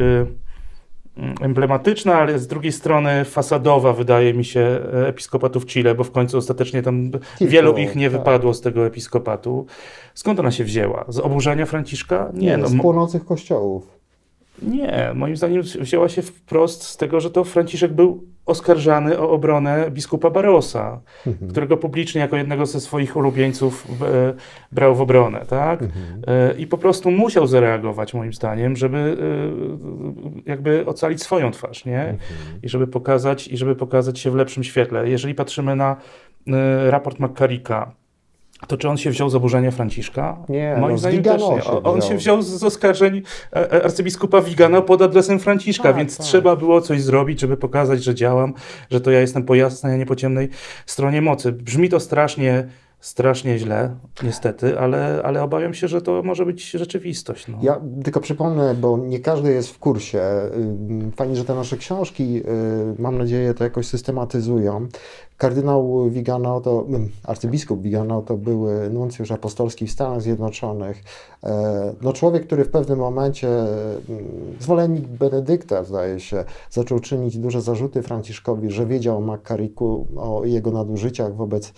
[1.42, 4.60] emblematyczna, ale z drugiej strony fasadowa, wydaje mi się,
[4.94, 8.20] e, episkopatów Chile, bo w końcu ostatecznie tam wielu ich nie tak.
[8.20, 9.66] wypadło z tego episkopatu.
[10.14, 11.06] Skąd ona się wzięła?
[11.08, 12.32] Z oburzenia Franciszka?
[12.34, 14.00] Nie, no, z płonących kościołów.
[14.62, 19.92] nie, moim zdaniem wzięła się wprost z tego, że to Franciszek był oskarżany o obronę
[19.92, 21.02] biskupa Barosa,
[21.50, 24.34] którego publicznie jako jednego ze swoich ulubieńców e,
[24.72, 25.84] brał w obronę, tak?
[26.28, 29.18] E, I po prostu musiał zareagować, moim zdaniem, żeby
[30.46, 32.18] e, jakby ocalić swoją twarz, nie?
[32.64, 35.10] I żeby pokazać, i żeby pokazać się w lepszym świetle.
[35.10, 35.96] Jeżeli patrzymy na
[36.48, 37.92] e, raport McCarricka,
[38.68, 40.38] to czy on się wziął z oburzenia Franciszka?
[40.50, 41.64] Nie, Moim no, z zdaniem też nie.
[41.84, 42.10] On wziął.
[42.10, 43.22] się wziął z, oskarżeń
[43.54, 46.26] e, e, arcybiskupa Vigana pod adresem Franciszka, Tak, więc tak.
[46.26, 48.54] trzeba było coś zrobić, żeby pokazać, że działam,
[48.92, 50.50] że to ja jestem po jasnej, a nie po ciemnej
[50.86, 51.52] stronie mocy.
[51.52, 52.68] Brzmi to strasznie,
[53.00, 57.48] strasznie źle, niestety, ale, ale obawiam się, że to może być rzeczywistość.
[57.48, 57.58] No.
[57.62, 60.22] Ja tylko przypomnę, bo nie każdy jest w kursie.
[61.16, 62.42] Fajnie, że te nasze książki,
[62.98, 64.88] y, mam nadzieję, to jakoś systematyzują.
[65.42, 71.04] Kardynał Vigano, to ym, arcybiskup Vigano, to były nuncjusz apostolski w Stanach Zjednoczonych.
[71.44, 73.48] E, No człowiek, który w pewnym momencie,
[74.10, 80.46] ym, zwolennik Benedykta, zdaje się, zaczął czynić duże zarzuty Franciszkowi, że wiedział o Makariku, o
[80.46, 81.74] jego nadużyciach wobec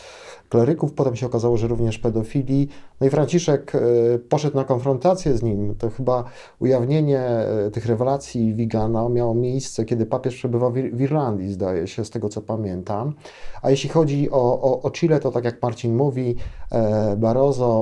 [0.49, 0.93] kleryków.
[0.93, 2.69] Potem się okazało, że również pedofilii.
[3.02, 3.80] No i Franciszek e,
[4.19, 5.76] poszedł na konfrontację z nim.
[5.76, 6.23] To chyba
[6.60, 12.10] ujawnienie e, tych rewelacji Vigana miało miejsce, kiedy papież przebywał w Irlandii, zdaje się, z
[12.10, 13.13] tego co pamiętam.
[13.61, 16.35] A jeśli chodzi o, o, o Chile, to tak jak Marcin mówi,
[16.71, 17.15] e,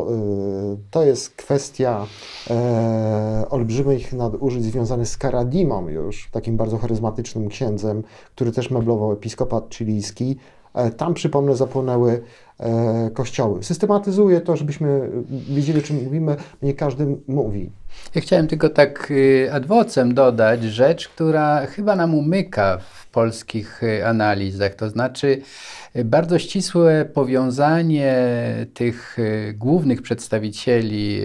[0.09, 0.13] e,
[0.91, 2.05] to jest kwestia
[2.49, 8.03] e, olbrzymich nadużyć związanych z Karadimą już, takim bardzo charyzmatycznym księdzem,
[8.35, 10.37] który też meblował episkopat chilijski.
[10.73, 12.21] E, Tam, przypomnę, zapłonęły
[12.59, 13.63] e, kościoły.
[13.63, 16.35] Systematyzuję to, żebyśmy wiedzieli, o czym mówimy.
[16.61, 17.71] Nie każdy mówi.
[18.15, 23.83] Ja chciałem tylko tak y, ad vocem dodać rzecz, która chyba nam umyka w polskich
[23.83, 25.41] y, analizach, to znaczy
[25.95, 28.15] y, bardzo ścisłe powiązanie
[28.73, 29.17] tych
[29.53, 31.21] głównych przedstawicieli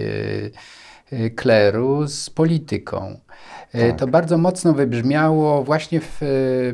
[1.35, 3.19] kleru z polityką.
[3.71, 3.99] Tak.
[3.99, 6.21] To bardzo mocno wybrzmiało właśnie w,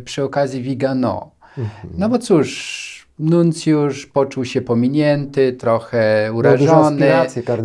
[0.06, 1.32] przy okazji Vigano.
[1.98, 7.12] No bo cóż, nuncjusz poczuł się pominięty, trochę duże urażony,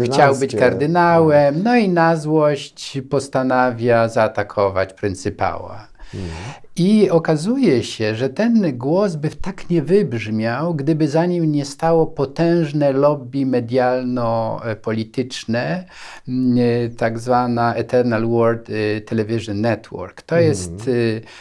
[0.05, 5.89] chciał być kardynałem, no i na złość postanawia zaatakować pryncypała.
[6.79, 12.07] I okazuje się, że ten głos by tak nie wybrzmiał, gdyby za nim nie stało
[12.07, 15.85] potężne lobby medialno-polityczne,
[16.29, 20.23] mm, e, tak zwana Eternal World e, Television Network.
[20.23, 20.75] To jest e,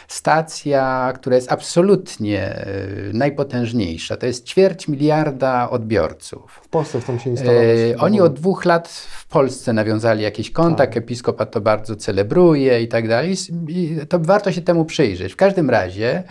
[0.08, 2.66] stacja, która jest absolutnie
[3.12, 4.16] najpotężniejsza.
[4.16, 6.60] To jest ćwierć miliarda odbiorców.
[6.68, 7.64] W Polsce chcą się instalować.
[7.94, 12.88] E, oni od dwóch lat w Polsce nawiązali jakiś kontakt, episkopat to bardzo celebruje i
[12.88, 13.34] tak dalej.
[13.68, 15.32] I to warto się temu przyjrzeć.
[15.32, 16.22] W każdym razie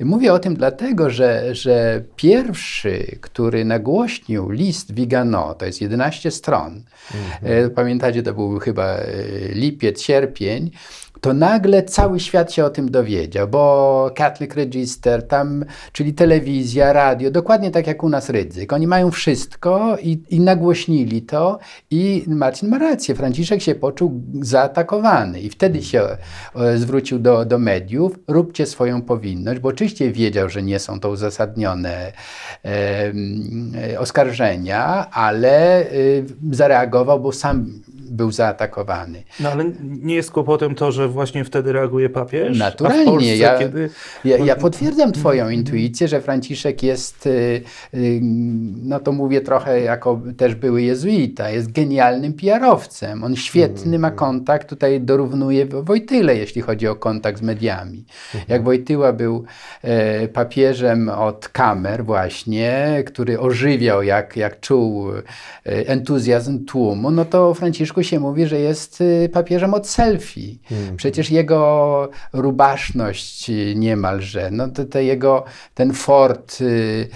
[0.00, 6.82] mówię o tym dlatego, że, że pierwszy, który nagłośnił list Vigano, to jest 11 stron,
[7.42, 9.04] e, pamiętacie, to był chyba e,
[9.52, 10.70] lipiec, sierpień,
[11.20, 17.30] to nagle cały świat się o tym dowiedział, bo Catholic Register, tam, czyli telewizja, radio,
[17.30, 18.72] dokładnie tak jak u nas Rydzyk.
[18.72, 21.58] Oni mają wszystko i, i nagłośnili to
[21.90, 26.02] i Marcin ma rację, Franciszek się poczuł zaatakowany i wtedy się
[26.56, 31.10] e, zwrócił do, do mediów, róbcie swoją powinność, bo oczywiście wiedział, że nie są to
[31.10, 32.12] uzasadnione
[32.64, 33.12] e,
[33.98, 35.86] oskarżenia, ale e,
[36.50, 39.22] zareagował, bo sam był zaatakowany.
[39.40, 42.58] No ale nie jest kłopotem to, że właśnie wtedy reaguje papież?
[42.58, 43.04] Naturalnie.
[43.04, 43.90] Polsce, ja, kiedy...
[44.24, 47.62] ja, ja, potwierdzam Twoją intuicję, że Franciszek jest, y,
[47.94, 48.20] y,
[48.82, 53.24] no to mówię trochę jako też były jezuita, jest genialnym PR-owcem.
[53.24, 58.04] On świetny ma kontakt, tutaj dorównuje Wojtyle, jeśli chodzi o kontakt z mediami.
[58.48, 59.44] Jak Wojtyła był
[59.82, 65.22] e, papieżem od kamer właśnie, który ożywiał, jak, jak czuł e,
[65.64, 67.54] entuzjazm tłumu, no to o
[67.96, 70.58] Franciszku się mówi, że jest y, papieżem od selfie.
[70.96, 77.08] Przecież jego rubaszność y, niemalże, no to, to jego, ten fort, y,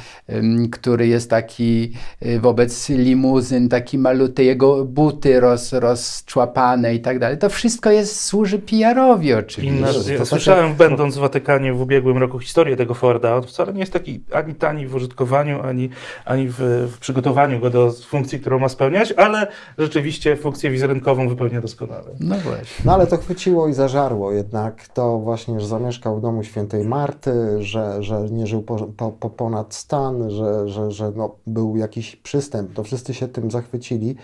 [0.73, 1.93] który jest taki
[2.41, 8.59] wobec limuzyn, taki maluty, jego buty roz, rozczłapane i tak dalej, to wszystko jest, służy
[8.59, 9.79] PR-owi oczywiście.
[9.79, 13.37] Inna, to słyszałem, będąc w Watykanie w ubiegłym roku, historię tego Forda.
[13.37, 15.91] On wcale nie jest taki ani tani w użytkowaniu, ani,
[16.25, 16.59] ani w,
[16.93, 19.47] w przygotowaniu go do funkcji, którą ma spełniać, ale
[19.79, 22.11] rzeczywiście funkcję wizerunkową wypełnia doskonale.
[22.21, 22.85] No właśnie.
[22.85, 27.33] No ale to chwyciło i zażarło jednak to właśnie, że zamieszkał w domu świętej Marty,
[27.63, 32.17] że, że nie żył po, po, po ponad stan, że, że, że no, był jakiś
[32.17, 34.17] przystęp, to wszyscy się tym zachwycili.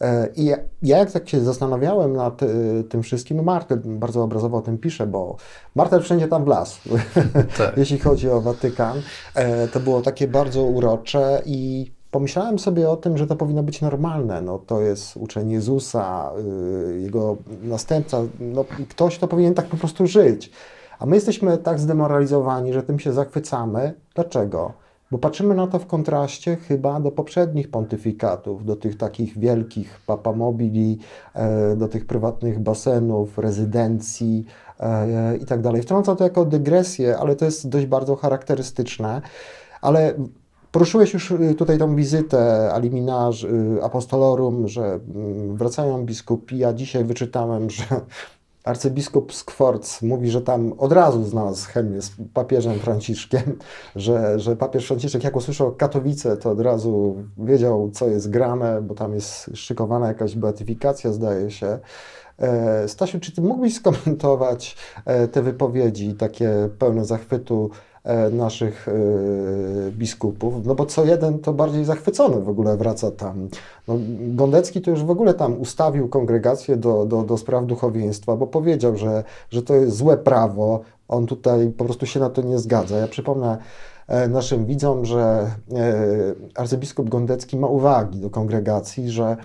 [0.00, 4.22] E, I ja, ja jak tak się zastanawiałem nad y, tym wszystkim, no Martel bardzo
[4.22, 5.36] obrazowo o tym pisze, bo
[5.74, 6.80] Martel wszędzie tam wlazł,
[7.58, 7.76] Tak.
[7.76, 9.02] jeśli chodzi o Watykan.
[9.34, 13.80] E, to było takie bardzo urocze i pomyślałem sobie o tym, że to powinno być
[13.80, 14.42] normalne.
[14.42, 16.30] No, to jest uczeń Jezusa,
[16.90, 20.50] y, jego następca, no, ktoś, kto powinien tak po prostu żyć.
[20.98, 23.94] A my jesteśmy tak zdemoralizowani, że tym się zachwycamy.
[24.14, 24.72] Dlaczego?
[25.10, 30.98] Bo patrzymy na to w kontraście chyba do poprzednich pontyfikatów, do tych takich wielkich papamobili,
[31.34, 34.44] e, do tych prywatnych basenów, rezydencji
[34.80, 35.60] e, i tak.
[35.82, 39.22] Wtrącam to jako dygresję, ale to jest dość bardzo charakterystyczne.
[39.80, 40.14] Ale
[40.72, 43.46] poruszyłeś już y, tutaj tą wizytę Aliminaż,
[43.82, 46.58] Apostolorum, że mm, wracają biskupi.
[46.58, 47.84] Ja dzisiaj wyczytałem, że
[48.64, 53.42] arcybiskup Skworc mówi, że tam od razu znalazł chemię z papieżem Franciszkiem,
[53.96, 58.94] że, że papież Franciszek jak usłyszał Katowice, to od razu wiedział, co jest grane, bo
[58.94, 61.78] tam jest szykowana jakaś beatyfikacja, zdaje się.
[62.38, 67.70] E, Stasiu, czy ty mógłbyś skomentować e, te wypowiedzi takie pełne zachwytu
[68.32, 68.92] naszych e,
[69.90, 70.66] biskupów?
[70.66, 73.48] No bo co jeden to bardziej zachwycony w ogóle wraca tam.
[73.88, 78.46] No, Gondecki to już w ogóle tam ustawił kongregację do, do, do spraw duchowieństwa, bo
[78.46, 82.58] powiedział, że, że to jest złe prawo, on tutaj po prostu się na to nie
[82.58, 82.96] zgadza.
[82.96, 83.58] Ja przypomnę
[84.08, 85.94] e, naszym widzom, że e,
[86.54, 89.36] arcybiskup Gondecki ma uwagi do kongregacji, że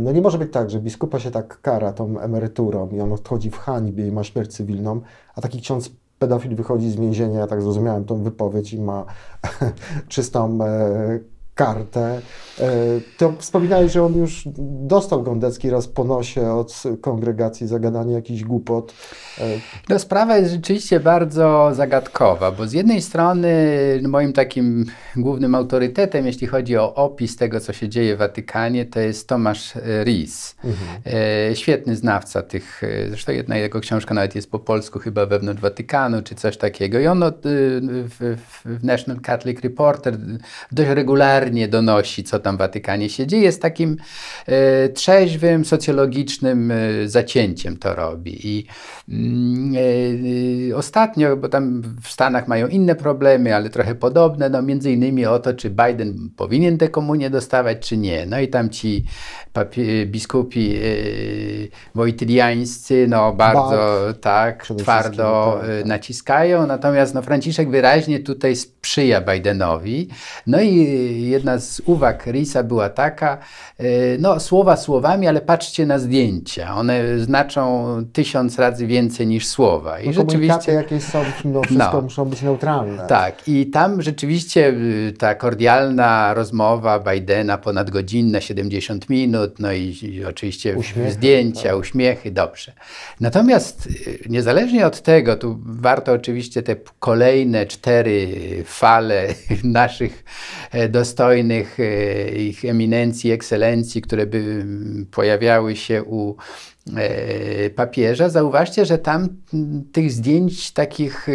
[0.00, 3.50] no nie może być tak, że biskupa się tak kara tą emeryturą i on odchodzi
[3.50, 5.00] w hańbie i ma śmierć cywilną,
[5.34, 5.90] a taki ksiądz
[6.22, 9.04] pedofil wychodzi z więzienia, ja tak zrozumiałem tą wypowiedź i ma
[10.08, 11.18] czystą e,
[11.54, 12.20] kartę.
[12.60, 12.70] E,
[13.18, 14.42] to wspominałeś, że on już
[14.86, 18.94] dostał Gondecki raz po nosie od kongregacji za gadanie jakichś głupot.
[19.40, 19.44] E,
[19.88, 23.52] No, sprawa jest rzeczywiście bardzo zagadkowa, bo z jednej strony
[24.08, 24.84] moim takim
[25.16, 29.72] głównym autorytetem, jeśli chodzi o opis tego, co się dzieje w Watykanie, to jest Tomasz
[30.04, 30.56] Ries.
[31.50, 36.22] E, świetny znawca tych, zresztą jedna jego książka nawet jest po polsku, chyba wewnątrz Watykanu,
[36.22, 36.98] czy coś takiego.
[36.98, 40.18] I on w- w National Catholic Reporter
[40.72, 43.42] dość regularnie donosi, co tam w Watykanie się dzieje.
[43.42, 43.96] Jest takim
[44.46, 46.76] e, trzeźwym, socjologicznym e,
[47.08, 48.48] zacięciem to robi.
[48.48, 48.66] I
[49.08, 49.74] mm,
[50.70, 55.26] e, ostatnio, bo tam w Stanach mają inne problemy, ale trochę podobne, no między innymi
[55.26, 58.26] o to, czy Biden powinien tę komunię dostawać, czy nie.
[58.26, 59.04] No i tam ci
[59.52, 60.78] papie, biskupi
[61.94, 70.08] wojtyliańscy, no bardzo tak, twardo tak, e, naciskają, natomiast no, Franciszek wyraźnie tutaj sprzyja Bidenowi.
[70.46, 73.38] No i jedna z uwag Risa była taka,
[73.78, 73.84] e,
[74.18, 76.74] no słowa słowami, ale patrzcie na zdjęcia.
[76.74, 80.00] One znaczą tysiąc razy więcej niż słowa.
[80.00, 80.72] I no rzeczywiście...
[80.72, 82.00] jakieś są, no wszystko No.
[82.02, 83.06] muszą być neutralne.
[83.06, 90.24] Tak, i tam rzeczywiście y, ta kordialna rozmowa Bidena, ponadgodzinna, 70 minut, no i, i
[90.24, 91.78] oczywiście Uśmiechy, zdjęcia, tak.
[91.78, 92.72] uśmiechy, dobrze.
[93.20, 98.28] Natomiast y, niezależnie od tego, tu warto oczywiście te kolejne cztery
[98.64, 99.26] fale
[99.64, 100.24] naszych
[100.72, 100.88] e,
[101.22, 106.36] dostojnych e, ich eminencji, ekscelencji, które by mm, pojawiały się u
[107.76, 109.28] papieża, zauważcie, że tam
[109.92, 111.26] tych zdjęć takich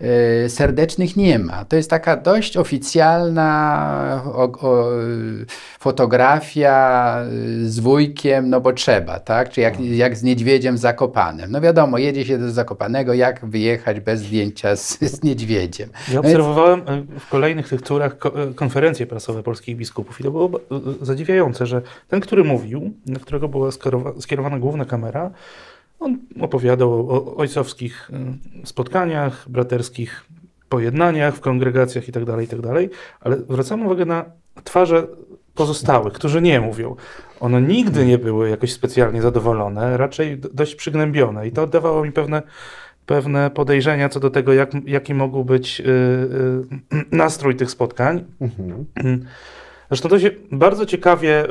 [0.00, 1.64] e, serdecznych nie ma.
[1.64, 4.22] To jest taka dość oficjalna
[5.78, 7.16] fotografia
[7.64, 9.50] z wujkiem, no bo trzeba, tak?
[9.50, 11.50] Czy jak, jak z niedźwiedziem zakopanym.
[11.50, 15.90] No wiadomo, jedzie się do Zakopanego, jak wyjechać bez zdjęcia z, z niedźwiedziem.
[16.12, 16.82] Ja obserwowałem
[17.18, 18.16] w kolejnych tych turach
[18.54, 20.50] konferencje prasowe polskich biskupów i to było
[21.00, 23.70] zadziwiające, że ten, który mówił, na którego była
[24.20, 25.30] skierowana główna kamera,
[26.00, 28.10] on opowiadał o ojcowskich
[28.62, 30.24] y, spotkaniach, braterskich
[30.68, 34.24] pojednaniach w kongregacjach itd., tak itd., tak ale zwracam uwagę na
[34.64, 35.06] twarze
[35.54, 36.96] pozostałych, którzy nie mówią.
[37.40, 42.42] One nigdy nie były jakoś specjalnie zadowolone, raczej dość przygnębione i to oddawało mi pewne,
[43.06, 45.86] pewne podejrzenia co do tego, jak, jaki mógł być yy,
[46.92, 48.24] yy, nastrój tych spotkań.
[48.40, 49.24] Mhm.
[49.92, 51.48] Zresztą to się bardzo ciekawie e,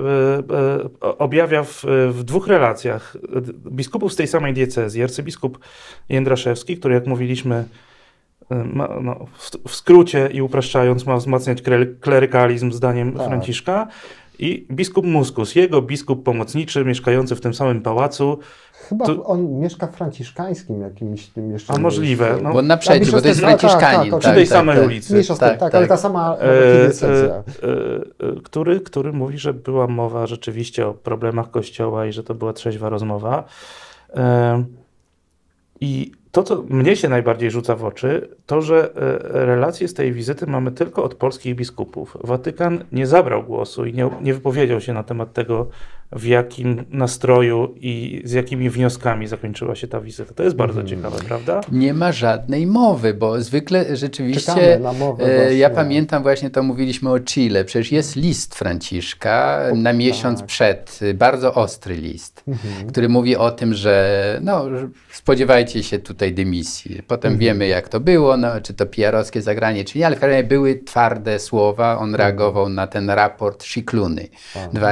[1.04, 3.18] e, objawia w, w, dwóch relacjach.
[3.72, 5.60] Biskupów z tej samej diecezji, arcybiskup
[6.10, 7.66] Jędraszewski, który jak mówiliśmy
[8.52, 11.62] e, ma, no, w, w, skrócie i upraszczając ma wzmacniać
[12.02, 13.28] klerykalizm zdaniem tak.
[13.28, 13.88] Franciszka
[14.40, 18.40] i biskup Muskus, jego biskup pomocniczy mieszkający w tym samym pałacu,
[18.92, 19.26] Chyba to...
[19.26, 21.74] on mieszka w franciszkańskim jakimś tym jeszcze.
[21.74, 22.38] A możliwe.
[22.44, 22.54] No.
[22.54, 24.12] Bo on na przedziu, bo to jest franciszkanin.
[24.12, 25.24] Tak, tak, przy tej samej tak, ulicy.
[25.28, 27.44] tak, tak, tak, ale ta sama e, e,
[28.28, 32.54] e, który, który mówi, że była mowa rzeczywiście o problemach kościoła i że to była
[32.54, 33.44] trzeźwa rozmowa.
[34.16, 34.64] E,
[35.82, 40.14] I to, co mnie się najbardziej rzuca w oczy, to, że e, relacje z tej
[40.14, 42.18] wizyty mamy tylko od polskich biskupów.
[42.24, 45.68] Watykan nie zabrał głosu i nie, nie wypowiedział się na temat tego,
[46.12, 50.34] w jakim nastroju i z jakimi wnioskami zakończyła się ta wizyta.
[50.34, 50.90] To jest bardzo hmm.
[50.90, 51.62] ciekawe, prawda?
[51.72, 54.80] Nie ma żadnej mowy, bo zwykle rzeczywiście.
[55.20, 57.66] E, ja pamiętam właśnie to mówiliśmy o Chile.
[57.66, 60.48] Przecież jest list Franciszka o, na miesiąc tak.
[60.48, 62.88] przed, bardzo ostry list, mhm.
[62.88, 64.66] który mówi o tym, że no,
[65.12, 67.02] spodziewajcie się tutaj dymisji.
[67.08, 67.40] Potem mhm.
[67.40, 70.48] wiemy, jak to było, no, czy to PR-owskie zagranie, czy nie, ale w każdym razie
[70.48, 71.98] były twarde słowa.
[71.98, 72.16] On mhm.
[72.16, 74.28] reagował na ten raport Sikluny.
[74.74, 74.92] Dwa,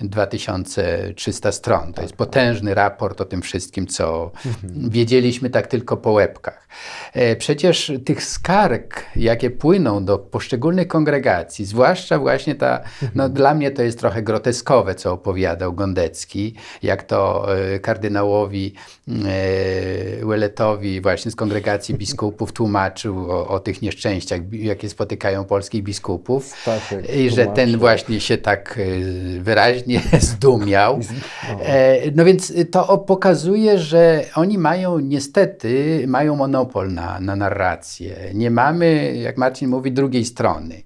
[0.00, 1.92] 2300 stron.
[1.92, 4.90] To jest potężny raport o tym wszystkim, co mhm.
[4.90, 6.68] wiedzieliśmy tak tylko po łebkach.
[7.12, 12.80] E, przecież tych skarg, jakie płyną do poszczególnych kongregacji, zwłaszcza właśnie ta,
[13.14, 18.74] no dla mnie to jest trochę groteskowe, co opowiadał Gondecki, jak to e, kardynałowi
[19.08, 26.46] e, Weletowi właśnie z kongregacji biskupów tłumaczył o, o tych nieszczęściach, jakie spotykają polskich biskupów
[26.46, 28.78] Staszek, i że ten właśnie się tak
[29.40, 31.00] wyraźnie zdumiał.
[32.14, 38.16] No więc to pokazuje, że oni mają niestety, mają monopol na, na narrację.
[38.34, 40.82] Nie mamy, jak Marcin mówi, drugiej strony.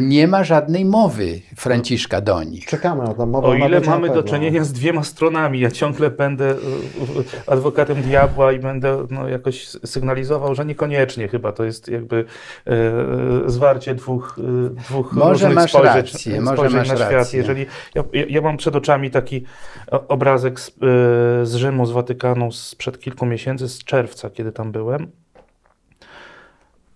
[0.00, 2.66] Nie ma żadnej mowy Franciszka do nich.
[2.66, 3.26] Czekamy na to.
[3.26, 6.54] Mowa o ile mamy do czynienia z dwiema stronami, ja ciągle będę
[7.46, 12.24] adwokatem diabła i będę no, jakoś sygnalizował, że niekoniecznie chyba to jest jakby
[12.66, 12.92] e,
[13.46, 17.12] zwarcie dwóch, e, dwóch może różnych masz spojrzeń, rację, może masz na świat.
[17.12, 17.38] Rację.
[17.38, 19.44] Jeżeli, ja, ja, mam przed oczami taki
[20.08, 20.72] obrazek z, e,
[21.46, 25.10] z Rzymu, z Watykanu sprzed kilku miesięcy, z czerwca, kiedy tam byłem.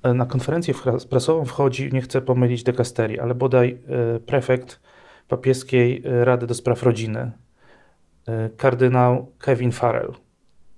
[0.03, 0.75] E, na konferencję
[1.11, 3.79] prasową wchodzi, nie chcę pomylić dekasterii, ale bodaj
[4.17, 4.81] e, prefekt
[5.29, 7.33] papieskiej Rady do Spraw Rodziny,
[8.57, 10.24] kardynał Kevin Farrell.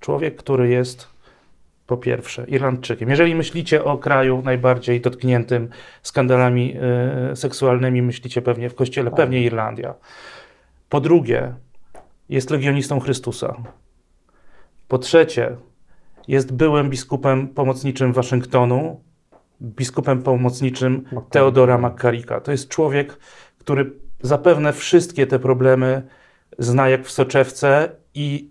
[0.06, 1.08] Człowiek, który jest
[1.86, 3.10] po pierwsze Irlandczykiem.
[3.10, 5.68] Jeżeli myślicie o kraju najbardziej dotkniętym
[6.02, 6.76] skandalami
[7.34, 9.16] seksualnymi, myślicie pewnie w kościele, tak.
[9.16, 9.94] pewnie Irlandia.
[10.88, 11.54] Po drugie,
[12.28, 13.56] jest legionistą Chrystusa.
[14.88, 15.56] Po trzecie,
[16.28, 19.00] jest byłym biskupem pomocniczym Waszyngtonu,
[19.62, 22.40] biskupem pomocniczym Teodora McCarricka.
[22.40, 23.18] To jest człowiek,
[23.58, 26.02] który zapewne wszystkie te problemy
[26.58, 28.50] zna jak w soczewce i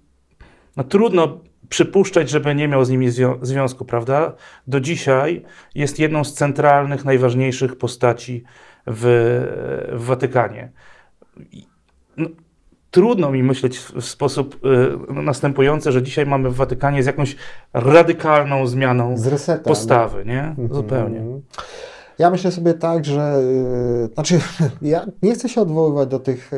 [0.77, 1.39] no, trudno
[1.69, 4.33] przypuszczać, żeby nie miał z nimi zwią związku, prawda?
[4.67, 5.43] Do dzisiaj
[5.75, 8.43] jest jedną z centralnych, najważniejszych postaci
[8.87, 9.03] w,
[9.91, 10.71] w Watykanie.
[12.17, 12.29] No,
[12.91, 14.65] trudno mi myśleć w sposób
[15.09, 17.35] y, następujący, że dzisiaj mamy w Watykanie z jakąś
[17.73, 19.15] radykalną zmianą
[19.63, 20.43] postawy, nie?
[20.43, 20.73] Mhm.
[20.73, 21.21] Zupełnie.
[22.19, 23.43] Ja myślę sobie tak, że
[24.01, 24.39] yy, znaczy,
[24.81, 26.51] ja nie chcę się odwoływać do tych,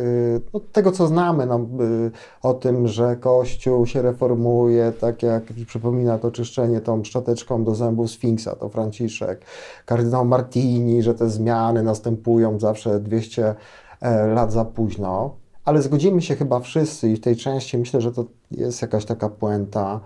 [0.54, 6.18] yy, tego, co znamy no, yy, o tym, że Kościół się reformuje, tak jak przypomina
[6.18, 9.46] to czyszczenie tą szczoteczką do zębów Sfinksa, to Franciszek,
[9.86, 13.56] kardynał Martini, że te zmiany następują zawsze 200
[14.02, 15.36] e, lat za późno.
[15.66, 19.30] Ale zgodzimy się chyba wszyscy i w tej części myślę, że to jest jakaś taka
[19.30, 20.00] puenta,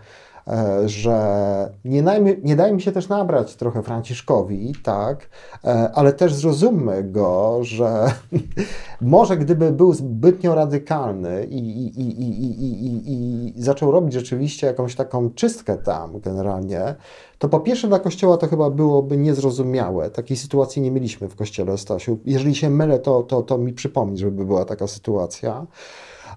[0.86, 5.30] że nie, najmy, nie dajmy się też nabrać trochę Franciszkowi, tak,
[5.64, 8.12] e, ale też zrozummy go, że
[9.02, 14.96] może gdyby był zbytnio radykalny i, i, i, i, i, i zaczął robić rzeczywiście jakąś
[14.96, 16.96] taką czystkę tam generalnie,
[17.42, 20.10] to po pierwsze dla Kościoła to chyba byłoby niezrozumiałe.
[20.10, 22.20] Takiej sytuacji nie mieliśmy w Kościele, Stasiu.
[22.26, 25.66] Jeżeli się mylę, to, to, to mi przypomni, żeby była taka sytuacja.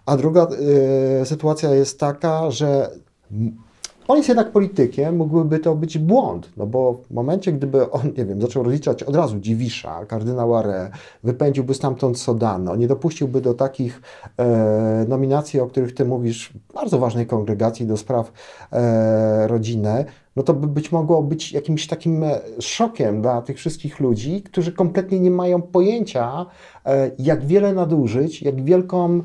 [0.07, 0.47] A druga
[1.23, 2.91] y, sytuacja jest taka, że
[4.09, 8.25] on jest jednak politykiem, mógłby to być błąd, no bo w momencie, gdyby on, nie
[8.25, 10.91] wiem, zaczął rozliczać od razu Dziwisza, kardynała Re,
[11.25, 14.03] wypędziłby stamtąd Sodano, nie dopuściłby do takich
[14.39, 18.33] e, nominacji, o których ty mówisz, bardzo ważnej kongregacji do spraw
[18.73, 20.05] e, rodziny,
[20.37, 24.73] no to by być mogło być jakimś takim e, szokiem dla tych wszystkich ludzi, którzy
[24.73, 26.47] kompletnie nie mają pojęcia,
[26.87, 29.23] e, jak wiele nadużyć, jak wielką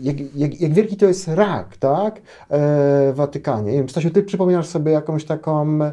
[0.00, 3.72] jak, jak, jak, wielki to jest rak, tak, e, w Watykanie.
[3.72, 5.92] Nie wiem, Stasiu, ty przypominasz sobie jakąś taką e,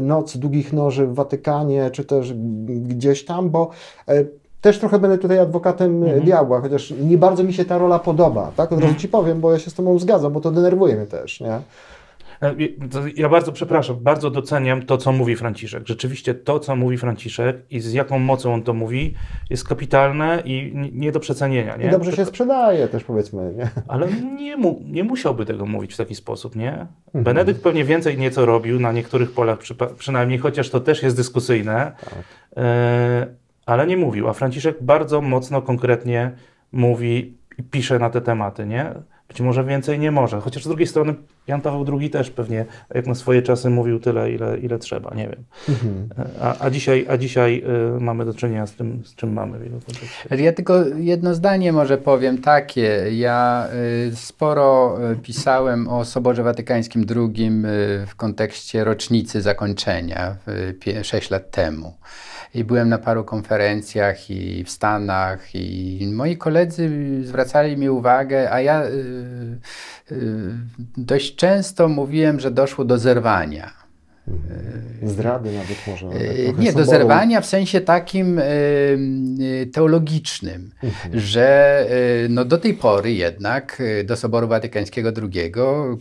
[0.00, 2.34] noc długich noży w Watykanie, czy też
[2.66, 3.70] gdzieś tam, bo
[4.60, 6.24] też trochę będę tutaj adwokatem mhm.
[6.24, 9.00] diabła, chociaż nie bardzo mi się ta rola podoba, tak, od razu mhm.
[9.00, 11.58] ci powiem, bo ja się z tobą zgadzam, bo to denerwuje mnie też, nie.
[12.42, 12.54] E,
[13.16, 15.86] ja bardzo przepraszam, bardzo doceniam to, co mówi Franciszek.
[15.86, 19.14] Rzeczywiście to, co mówi Franciszek i z jaką mocą on to mówi,
[19.50, 21.76] jest kapitalne i nie do przecenienia.
[21.76, 21.86] Nie?
[21.86, 23.54] I dobrze się sprzedaje też, powiedzmy.
[23.56, 23.70] Nie?
[23.88, 26.72] Ale nie, mu, nie musiałby tego mówić w taki sposób, nie?
[26.72, 27.24] Mhm.
[27.24, 29.58] Benedykt pewnie więcej nieco robił na niektórych polach
[29.98, 32.24] przynajmniej, chociaż to też jest dyskusyjne, tak.
[32.56, 33.26] e,
[33.66, 34.28] ale nie mówił.
[34.28, 36.32] A Franciszek bardzo mocno, konkretnie
[36.72, 38.94] mówi i pisze na te tematy, nie?
[39.34, 40.40] Być może więcej nie może.
[40.40, 41.14] Chociaż z drugiej strony
[41.46, 42.64] Jan Paweł II też pewnie
[42.94, 45.44] jak na swoje czasy mówił tyle, ile, ile trzeba, nie wiem.
[45.68, 46.08] Mhm.
[46.40, 47.62] A, a, dzisiaj, a dzisiaj
[47.96, 49.58] y, mamy do czynienia z tym, z czym mamy.
[50.30, 53.04] Ja tylko jedno zdanie może powiem takie.
[53.12, 53.68] Ja
[54.08, 60.36] y, sporo y, pisałem o Soborze Watykańskim II y, w kontekście rocznicy zakończenia
[61.02, 61.94] 6 lat temu
[62.54, 66.90] i byłem na paru konferencjach i w Stanach i moi koledzy
[67.24, 68.88] zwracali mi uwagę, a ja y,
[70.12, 70.50] y,
[70.96, 73.83] dość często mówiłem, że doszło do zerwania.
[75.02, 76.06] Zdrady nawet może.
[76.46, 78.40] Tak nie, do zerwania w sensie takim
[79.72, 81.20] teologicznym, mhm.
[81.20, 81.86] że
[82.28, 85.52] no do tej pory jednak do Soboru Watykańskiego II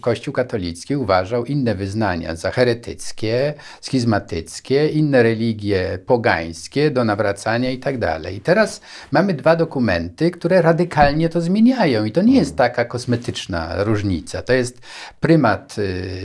[0.01, 7.97] Kościół katolicki uważał inne wyznania za heretyckie, schizmatyckie, inne religie pogańskie do nawracania i tak
[7.97, 8.35] dalej.
[8.35, 13.83] I teraz mamy dwa dokumenty, które radykalnie to zmieniają i to nie jest taka kosmetyczna
[13.83, 14.41] różnica.
[14.41, 14.81] To jest
[15.19, 15.75] prymat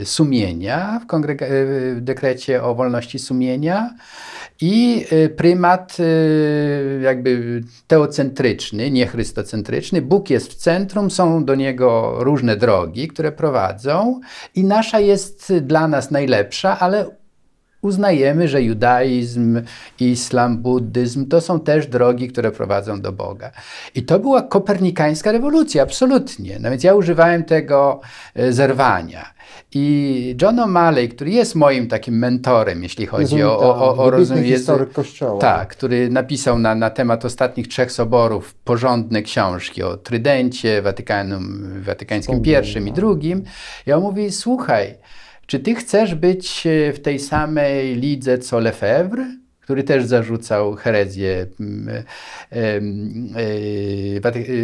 [0.03, 1.55] sumienia w kongregacji
[1.95, 3.95] dekrecie o wolności sumienia
[4.61, 10.01] i y, prymat y, jakby teocentryczny, nie chrystocentryczny.
[10.01, 14.21] Bóg jest w centrum, są do niego różne drogi, które prowadzą
[14.55, 17.18] i nasza jest dla nas najlepsza, ale
[17.81, 19.61] uznajemy, że judaizm,
[19.99, 23.51] islam, buddyzm to są też drogi, które prowadzą do Boga.
[23.95, 26.59] I to była kopernikańska rewolucja, absolutnie.
[26.59, 28.01] No więc ja używałem tego
[28.35, 29.33] e, zerwania.
[29.73, 34.91] I John O'Malley, który jest moim takim mentorem, jeśli chodzi o, o, o, o historyk
[34.93, 35.41] Kościoła.
[35.41, 42.41] Tak, który napisał na, na temat ostatnich trzech soborów porządne książki o Trydencie, Watykanum, Watykańskim
[42.45, 43.43] I i II.
[43.87, 44.95] I on mówi, słuchaj,
[45.49, 49.25] czy ty chcesz być e, w tej samej lidze co Lefebvre?
[49.69, 52.03] Który też zarzucał herezję mm,
[52.51, 52.81] e,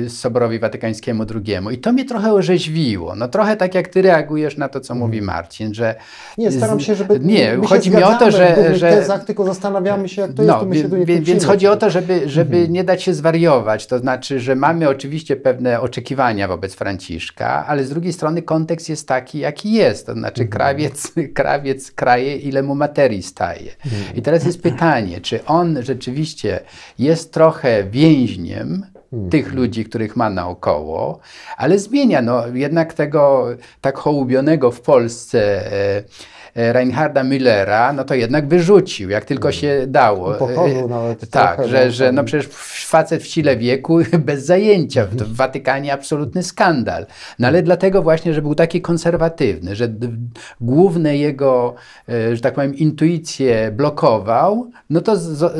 [0.05, 1.75] e, Soborowi Watykańskiemu II.
[1.75, 3.15] I to mnie trochę orzeźwiło.
[3.15, 5.37] No trochę tak jak ty reagujesz na to, co mówi mhm.
[5.37, 5.95] Marcin, że...
[6.37, 7.19] Nie, staram się, żeby...
[7.19, 8.75] Nie, chodzi mi o to, że...
[8.77, 11.67] że tezach, tylko zastanawiamy się, jak to no, jest, to my się nie Więc, chodzi
[11.67, 12.73] o to, żeby, żeby mhm.
[12.73, 13.87] nie dać się zwariować.
[13.87, 19.07] To znaczy, że mamy oczywiście pewne oczekiwania wobec Franciszka, ale z drugiej strony kontekst jest
[19.07, 20.05] taki, jaki jest.
[20.05, 20.51] To znaczy mhm.
[20.51, 23.71] krawiec, krawiec kraje, ile mu materii staje.
[24.15, 26.59] I teraz jest pytanie, pytanie, czy on rzeczywiście
[26.99, 29.29] jest trochę więźniem hmm.
[29.29, 31.19] tych ludzi, których ma naokoło,
[31.57, 33.47] ale zmienia no, jednak tego
[33.81, 36.03] tak hołubionego w Polsce E,
[36.55, 40.33] Reinharda Müllera, no to jednak wyrzucił, jak tylko się dało.
[40.33, 41.29] Pochorzył nawet.
[41.29, 42.47] Tak, trochę, że, że no przecież
[42.87, 47.05] facet w sile wieku bez zajęcia, w Watykanie absolutny skandal.
[47.39, 49.93] No ale dlatego właśnie, że był taki konserwatywny, że
[50.61, 51.75] główne jego,
[52.09, 55.15] e, że tak powiem, intuicje blokował, no to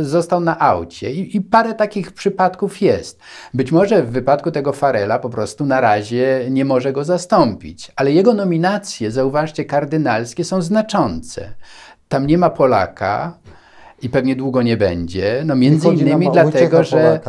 [0.06, 1.12] został na aucie.
[1.12, 3.20] I, I parę takich przypadków jest.
[3.54, 8.12] Być może w wypadku tego Farela po prostu na razie nie może go zastąpić, ale
[8.12, 11.54] jego nominacje, zauważcie, kardynalskie są znaczące znaczące.
[12.08, 13.38] Tam nie ma Polaka
[14.06, 15.44] i pewnie długo nie będzie.
[15.46, 17.20] No między innymi dlatego, że,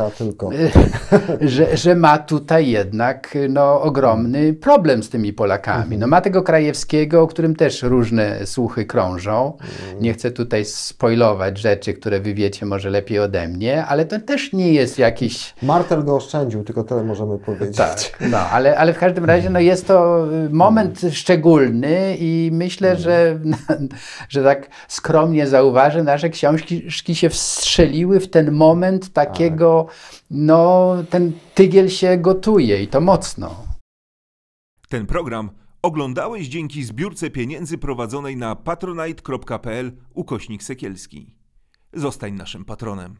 [1.41, 5.83] że, że ma tutaj jednak no, ogromny problem z tymi Polakami.
[5.83, 5.99] Mhm.
[6.01, 9.53] No ma tego Krajewskiego, o którym też różne słuchy krążą.
[9.61, 10.03] Mhm.
[10.03, 14.53] Nie chcę tutaj spoilować rzeczy, które wy wiecie może lepiej ode mnie, ale to też
[14.53, 17.77] nie jest jakiś Martel go oszczędził, tylko tyle możemy powiedzieć.
[17.77, 17.97] tak,
[18.31, 23.39] no, ale, ale w każdym razie no, jest to y, moment szczególny i myślę, że,
[24.29, 26.66] że tak skromnie zauważę, nasze książki
[27.13, 29.87] się wstrzeliły w ten moment takiego,
[30.31, 33.63] no ten tygiel się gotuje i to mocno.
[34.89, 35.49] Ten program
[35.81, 41.35] oglądałeś dzięki zbiórce pieniędzy prowadzonej na patronite.pl ukośnik Sekielski.
[41.93, 43.17] Zostań naszym patronem.